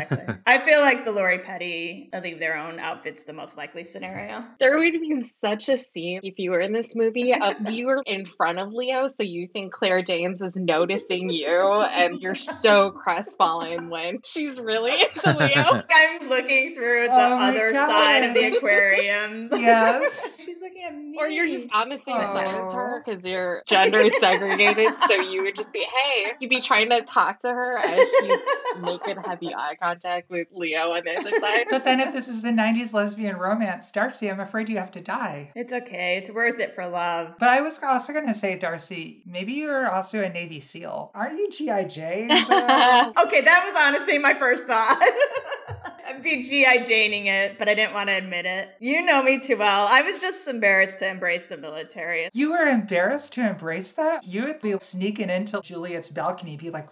Yeah, 0.10 0.13
exactly. 0.15 0.34
exactly. 0.34 0.43
I 0.46 0.65
feel 0.65 0.82
like 0.82 1.06
the 1.06 1.12
Lori 1.12 1.39
Petty 1.39 2.10
leave 2.22 2.39
their 2.39 2.58
own 2.58 2.80
outfit's 2.80 3.24
the 3.26 3.34
most 3.34 3.58
likely 3.58 3.84
scenario. 3.84 4.43
There 4.60 4.78
would 4.78 4.93
be 4.93 5.24
such 5.26 5.70
a 5.70 5.78
scene 5.78 6.22
if 6.24 6.39
you 6.39 6.52
were 6.52 6.60
in 6.60 6.74
this 6.74 6.96
movie. 6.96 7.34
Uh, 7.34 7.54
you 7.70 7.88
were 7.88 8.04
in 8.06 8.26
front 8.26 8.60
of 8.60 8.72
Leo, 8.72 9.08
so 9.08 9.24
you 9.24 9.48
think 9.48 9.72
Claire 9.74 10.02
Danes 10.02 10.41
is 10.41 10.56
noticing 10.56 11.30
you, 11.30 11.48
and 11.48 12.22
you're 12.22 12.36
so 12.36 12.91
crestfallen 13.04 13.89
when 13.89 14.20
she's 14.24 14.60
really 14.60 14.91
into 15.02 15.38
Leo. 15.38 15.84
I'm 15.91 16.30
looking 16.30 16.76
through 16.76 17.04
the 17.08 17.13
Oh 17.13 17.38
other 17.39 17.74
God. 17.74 17.88
side 17.88 18.24
of 18.24 18.34
the 18.34 18.58
aquarium. 18.58 19.50
Yes. 19.52 20.41
She's 20.43 20.62
looking 20.62 20.84
at 20.84 20.96
me. 20.96 21.17
Or 21.20 21.28
you're 21.28 21.48
just 21.48 21.67
on 21.74 21.89
the 21.89 21.98
same 21.98 22.15
side 22.15 22.46
as 22.48 22.54
Oh. 22.58 22.72
her 22.76 23.04
because 23.06 23.26
you're 23.26 23.63
gender 23.67 24.10
segregated. 24.10 24.88
so 25.08 25.15
you 25.22 25.43
would 25.43 25.56
just 25.56 25.74
be, 25.74 25.80
hey, 25.80 26.32
you'd 26.39 26.50
be 26.50 26.62
trying 26.62 26.89
to 26.89 27.02
talk 27.02 27.39
to 27.39 27.50
her 27.50 27.78
as 27.78 28.00
she's 28.22 28.39
making 28.82 29.17
heavy 29.24 29.54
eye 29.54 29.76
contact 29.82 29.97
with 30.30 30.48
Leo 30.54 30.92
on 30.94 31.04
the 31.04 31.18
other 31.18 31.32
side. 31.32 31.66
But 31.70 31.86
then 31.86 32.00
if 32.00 32.14
this 32.14 32.28
is 32.28 32.42
the 32.42 32.50
90s 32.50 32.94
lesbian 32.94 33.38
romance, 33.38 33.92
Darcy, 33.92 34.30
I'm 34.30 34.40
afraid 34.40 34.70
you 34.70 34.78
have 34.78 34.92
to 34.92 35.02
die. 35.02 35.52
It's 35.56 35.74
okay. 35.74 36.18
It's 36.18 36.30
worth 36.30 36.60
it 36.60 36.76
for 36.76 36.88
love. 36.88 37.36
But 37.40 37.50
I 37.50 37.62
was 37.62 37.82
also 37.84 38.14
going 38.14 38.28
to 38.28 38.34
say, 38.34 38.58
Darcy, 38.58 39.24
maybe 39.26 39.54
you're 39.54 39.90
also 39.90 40.22
a 40.22 40.30
Navy 40.30 40.60
SEAL. 40.60 41.12
Aren't 41.14 41.38
you 41.38 41.50
G.I. 41.50 41.84
Jane? 41.86 42.32
Okay, 43.28 43.42
that 43.42 43.64
was 43.66 43.76
honestly 43.80 44.18
my 44.18 44.34
first 44.34 44.66
thought. 44.66 45.00
I'd 46.17 46.23
be 46.23 46.41
G.I. 46.43 46.80
Janing 46.80 47.25
it, 47.27 47.60
but 47.60 47.69
I 47.69 47.75
didn't 47.75 47.93
want 47.93 48.10
to 48.10 48.15
admit 48.15 48.45
it. 48.45 48.69
You 48.80 49.06
know 49.06 49.21
me 49.21 49.39
too 49.39 49.58
well. 49.58 49.88
I 49.89 50.01
was 50.01 50.19
just 50.19 50.47
embarrassed 50.47 50.99
to 50.99 51.08
embrace 51.08 51.45
the 51.45 51.58
military. 51.58 52.30
you 52.34 52.51
were 52.51 52.67
embarrassed 52.67 53.34
to 53.34 53.47
embrace 53.47 53.91
that? 53.93 54.25
You 54.25 54.45
would 54.45 54.62
be 54.62 54.75
sneaking 54.80 55.30
into 55.30 55.62
Juliet's 55.62 56.10
balcony, 56.10 56.58
be 56.58 56.69
like, 56.71 56.89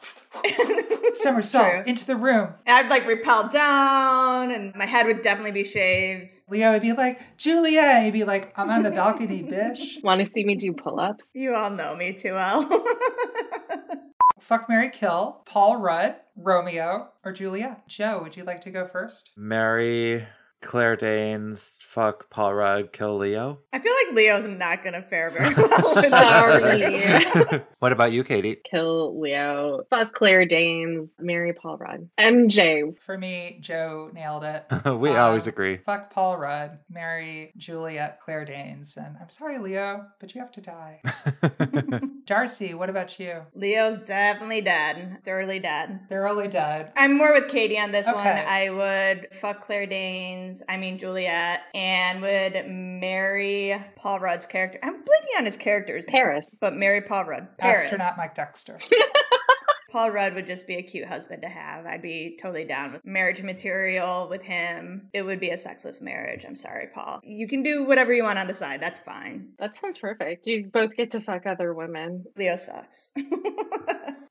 somersault 1.16 1.72
True. 1.72 1.84
into 1.86 2.06
the 2.06 2.16
room. 2.16 2.54
I'd 2.68 2.90
like 2.90 3.08
rappel 3.08 3.48
down, 3.48 4.52
and 4.52 4.76
my 4.76 4.86
head 4.86 5.08
would 5.08 5.22
definitely 5.22 5.52
be 5.52 5.64
shaved. 5.64 6.36
Leo 6.50 6.72
would 6.74 6.82
be 6.82 6.94
like, 6.94 7.20
Juliet. 7.38 7.96
And 7.98 8.06
you'd 8.06 8.14
be 8.14 8.24
like, 8.26 8.58
I'm 8.58 8.70
on 8.70 8.84
the 8.84 8.92
balcony, 8.92 9.42
bitch. 9.50 10.04
Want 10.04 10.20
to 10.20 10.26
see 10.26 10.44
me 10.46 10.56
do 10.56 10.72
pull 10.74 11.00
ups? 11.00 11.32
You 11.34 11.56
all 11.56 11.70
know 11.72 11.96
me 11.96 12.14
too 12.14 12.34
well. 12.34 12.70
Fuck 14.40 14.70
Marry 14.70 14.90
Kill, 14.90 15.42
Paul 15.46 15.78
Rudd, 15.78 16.16
Romeo, 16.36 17.10
or 17.24 17.32
Juliet. 17.32 17.88
Joe, 17.88 18.22
would 18.22 18.36
you 18.38 18.44
like 18.44 18.62
to 18.62 18.72
go 18.72 18.86
first? 18.86 19.32
Marry, 19.36 20.28
Claire 20.66 20.96
Danes, 20.96 21.80
fuck 21.84 22.30
Paul 22.30 22.54
Rudd, 22.54 22.92
kill 22.92 23.18
Leo. 23.18 23.60
I 23.72 23.80
feel 23.80 23.94
like 24.06 24.16
Leo's 24.16 24.48
not 24.48 24.84
gonna 24.84 25.02
fare 25.02 25.30
very 25.30 25.54
well. 25.56 26.04
Sorry. 26.04 27.62
what 27.80 27.92
about 27.92 28.12
you, 28.12 28.24
Katie? 28.24 28.58
Kill 28.64 29.20
Leo. 29.20 29.84
Fuck 29.90 30.14
Claire 30.14 30.46
Danes. 30.46 31.16
Marry 31.20 31.54
Paul 31.54 31.78
Rudd. 31.78 32.10
MJ. 32.20 32.98
For 33.00 33.18
me, 33.18 33.58
Joe 33.62 34.10
nailed 34.14 34.44
it. 34.44 34.66
we 34.86 35.10
Um, 35.12 35.16
always 35.18 35.48
agree. 35.48 35.78
Fuck 35.78 36.12
Paul 36.12 36.38
Rudd, 36.38 36.80
marry 36.90 37.52
Juliet 37.58 38.20
Claire 38.22 38.46
Danes, 38.46 38.98
and 38.98 39.16
I'm 39.22 39.30
sorry, 39.30 39.60
Leo, 39.60 40.06
but 40.20 40.34
you 40.36 40.42
have 40.42 40.52
to 40.54 40.62
die. 40.62 41.02
Darcy, 42.26 42.74
what 42.74 42.90
about 42.90 43.20
you? 43.20 43.42
Leo's 43.54 44.00
definitely 44.00 44.62
dead. 44.62 45.20
Thoroughly 45.24 45.60
dead. 45.60 46.02
They're 46.10 46.26
dead. 46.48 46.92
I'm 46.98 47.18
more 47.18 47.34
with 47.34 47.48
Katie 47.50 47.78
on 47.80 47.92
this 47.92 48.08
one. 48.08 48.18
I 48.18 48.70
would 48.70 49.28
fuck 49.34 49.62
Claire 49.62 49.86
Danes, 49.86 50.55
I 50.68 50.78
mean 50.78 50.98
Juliet, 50.98 51.62
and 51.74 52.22
would 52.22 52.68
marry 52.68 53.76
Paul 53.96 54.20
Rudd's 54.20 54.46
character. 54.46 54.80
I'm 54.84 54.94
blinking 54.94 55.38
on 55.38 55.46
his 55.46 55.58
characters. 55.58 56.08
Paris. 56.08 56.56
But 56.60 56.76
marry 56.76 57.02
Paul 57.02 57.26
Rudd. 57.26 57.58
Paris. 57.58 57.86
Astronaut 57.86 58.18
Mike 58.18 58.36
Dexter. 58.36 58.80
Paul 59.96 60.12
Rudd 60.12 60.34
would 60.34 60.46
just 60.46 60.68
be 60.68 60.76
a 60.76 60.82
cute 60.82 61.08
husband 61.08 61.42
to 61.44 61.48
have. 61.48 61.86
I'd 61.86 62.02
be 62.02 62.38
totally 62.42 62.66
down 62.66 62.92
with 62.92 63.06
marriage 63.06 63.42
material 63.42 64.28
with 64.30 64.42
him. 64.42 65.08
It 65.14 65.22
would 65.22 65.40
be 65.40 65.52
a 65.52 65.58
sexless 65.58 66.02
marriage. 66.02 66.44
I'm 66.46 66.54
sorry, 66.56 66.88
Paul. 66.94 67.22
You 67.24 67.48
can 67.48 67.64
do 67.64 67.86
whatever 67.86 68.12
you 68.12 68.24
want 68.24 68.38
on 68.38 68.48
the 68.48 68.54
side. 68.54 68.82
That's 68.82 69.00
fine. 69.00 69.54
That 69.58 69.78
sounds 69.78 69.98
perfect. 69.98 70.48
You 70.48 70.66
both 70.66 70.96
get 70.96 71.12
to 71.12 71.22
fuck 71.22 71.46
other 71.46 71.74
women. 71.74 72.26
Leo 72.36 72.58
sucks. 72.58 73.14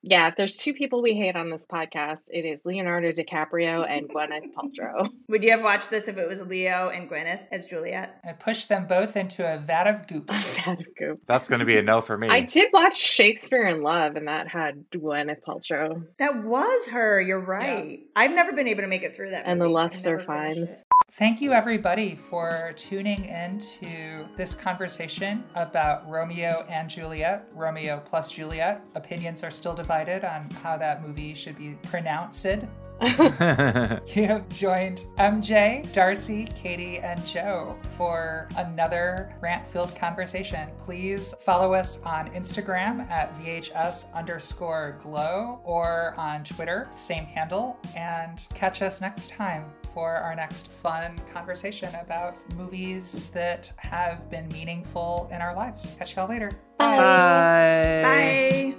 Yeah, 0.07 0.29
if 0.29 0.37
there's 0.37 0.59
two 0.59 0.75
people 0.75 1.01
we 1.01 1.15
hate 1.15 1.35
on 1.35 1.49
this 1.49 1.67
podcast, 1.67 2.25
it 2.29 2.45
is 2.45 2.63
Leonardo 2.67 3.11
DiCaprio 3.11 3.89
and 3.89 4.07
Gwyneth 4.07 4.53
Paltrow. 4.53 5.09
would 5.29 5.43
you 5.43 5.51
have 5.53 5.63
watched 5.63 5.91
this 5.91 6.09
if 6.09 6.19
it 6.19 6.29
was 6.29 6.43
Leo 6.43 6.91
and 6.91 7.09
Gwyneth 7.09 7.47
as 7.51 7.65
Juliet? 7.65 8.21
I 8.23 8.33
pushed 8.33 8.69
them 8.69 8.87
both 8.87 9.17
into 9.17 9.43
a 9.51 9.57
vat 9.57 9.87
of 9.87 10.07
goop. 10.07 10.27
Bad 10.27 10.81
of 10.81 10.87
goop. 10.99 11.23
That's 11.27 11.49
going 11.49 11.61
to 11.61 11.65
be 11.65 11.79
a 11.79 11.83
no 11.83 12.03
for 12.03 12.19
me. 12.19 12.29
I 12.29 12.41
did 12.41 12.71
watch 12.71 12.99
Shakespeare 12.99 13.67
in 13.67 13.83
Love, 13.83 14.17
and 14.17 14.29
that 14.29 14.47
had 14.47 14.91
Gwyneth 14.91 15.41
Paltrow. 15.41 16.07
That 16.19 16.45
was 16.45 16.89
her. 16.89 17.19
You're 17.19 17.41
right. 17.41 18.01
I've 18.15 18.33
never 18.33 18.53
been 18.53 18.69
able 18.69 18.83
to 18.83 18.89
make 18.89 19.05
it 19.05 19.17
through 19.17 19.31
that. 19.31 19.45
And 19.47 19.59
the 19.59 19.65
movie. 19.65 19.75
Lefts 19.75 20.07
I 20.07 20.11
are 20.11 20.19
never 20.19 20.53
finished 20.53 20.67
fines. 20.67 20.83
Thank 21.17 21.41
you, 21.41 21.53
everybody, 21.53 22.17
for 22.17 22.75
tuning 22.77 23.27
into 23.27 24.27
this 24.37 24.53
conversation 24.53 25.45
about 25.55 26.11
Romeo 26.11 26.67
and 26.69 26.91
Juliet, 26.91 27.53
Romeo 27.55 28.03
plus 28.05 28.33
Juliet. 28.33 28.85
Opinions 28.97 29.45
are 29.45 29.51
still 29.53 29.77
divided 29.77 30.25
on 30.25 30.51
how 30.51 30.77
that 30.77 31.07
movie 31.07 31.33
should 31.35 31.57
be 31.57 31.79
pronounced. 31.85 32.45
You 33.01 34.27
have 34.27 34.49
joined 34.49 35.05
MJ, 35.19 35.93
Darcy, 35.93 36.47
Katie, 36.47 36.99
and 36.99 37.25
Joe 37.25 37.77
for 37.97 38.49
another 38.57 39.37
rant 39.41 39.69
filled 39.69 39.95
conversation. 39.95 40.69
Please 40.79 41.33
follow 41.41 41.75
us 41.75 42.03
on 42.03 42.31
Instagram 42.31 43.09
at 43.09 43.37
VHS 43.39 44.13
underscore 44.15 44.99
glow 45.01 45.61
or 45.65 46.15
on 46.17 46.43
Twitter, 46.43 46.91
same 46.97 47.25
handle, 47.25 47.79
and 47.97 48.47
catch 48.55 48.83
us 48.83 49.01
next 49.01 49.31
time 49.31 49.65
for 49.95 50.17
our 50.17 50.35
next 50.35 50.71
fun 50.71 51.17
conversation 51.33 51.95
about 51.95 52.37
movies 52.57 53.31
that 53.31 53.73
have 53.79 54.29
been 54.29 54.49
meaningful 54.49 55.29
in 55.33 55.41
our 55.41 55.55
lives. 55.55 55.95
Catch 55.99 56.17
y'all 56.17 56.29
later. 56.29 56.51
Bye. 56.79 56.97
Bye. 56.99 58.03
Bye. 58.03 58.75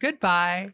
Goodbye. 0.00 0.70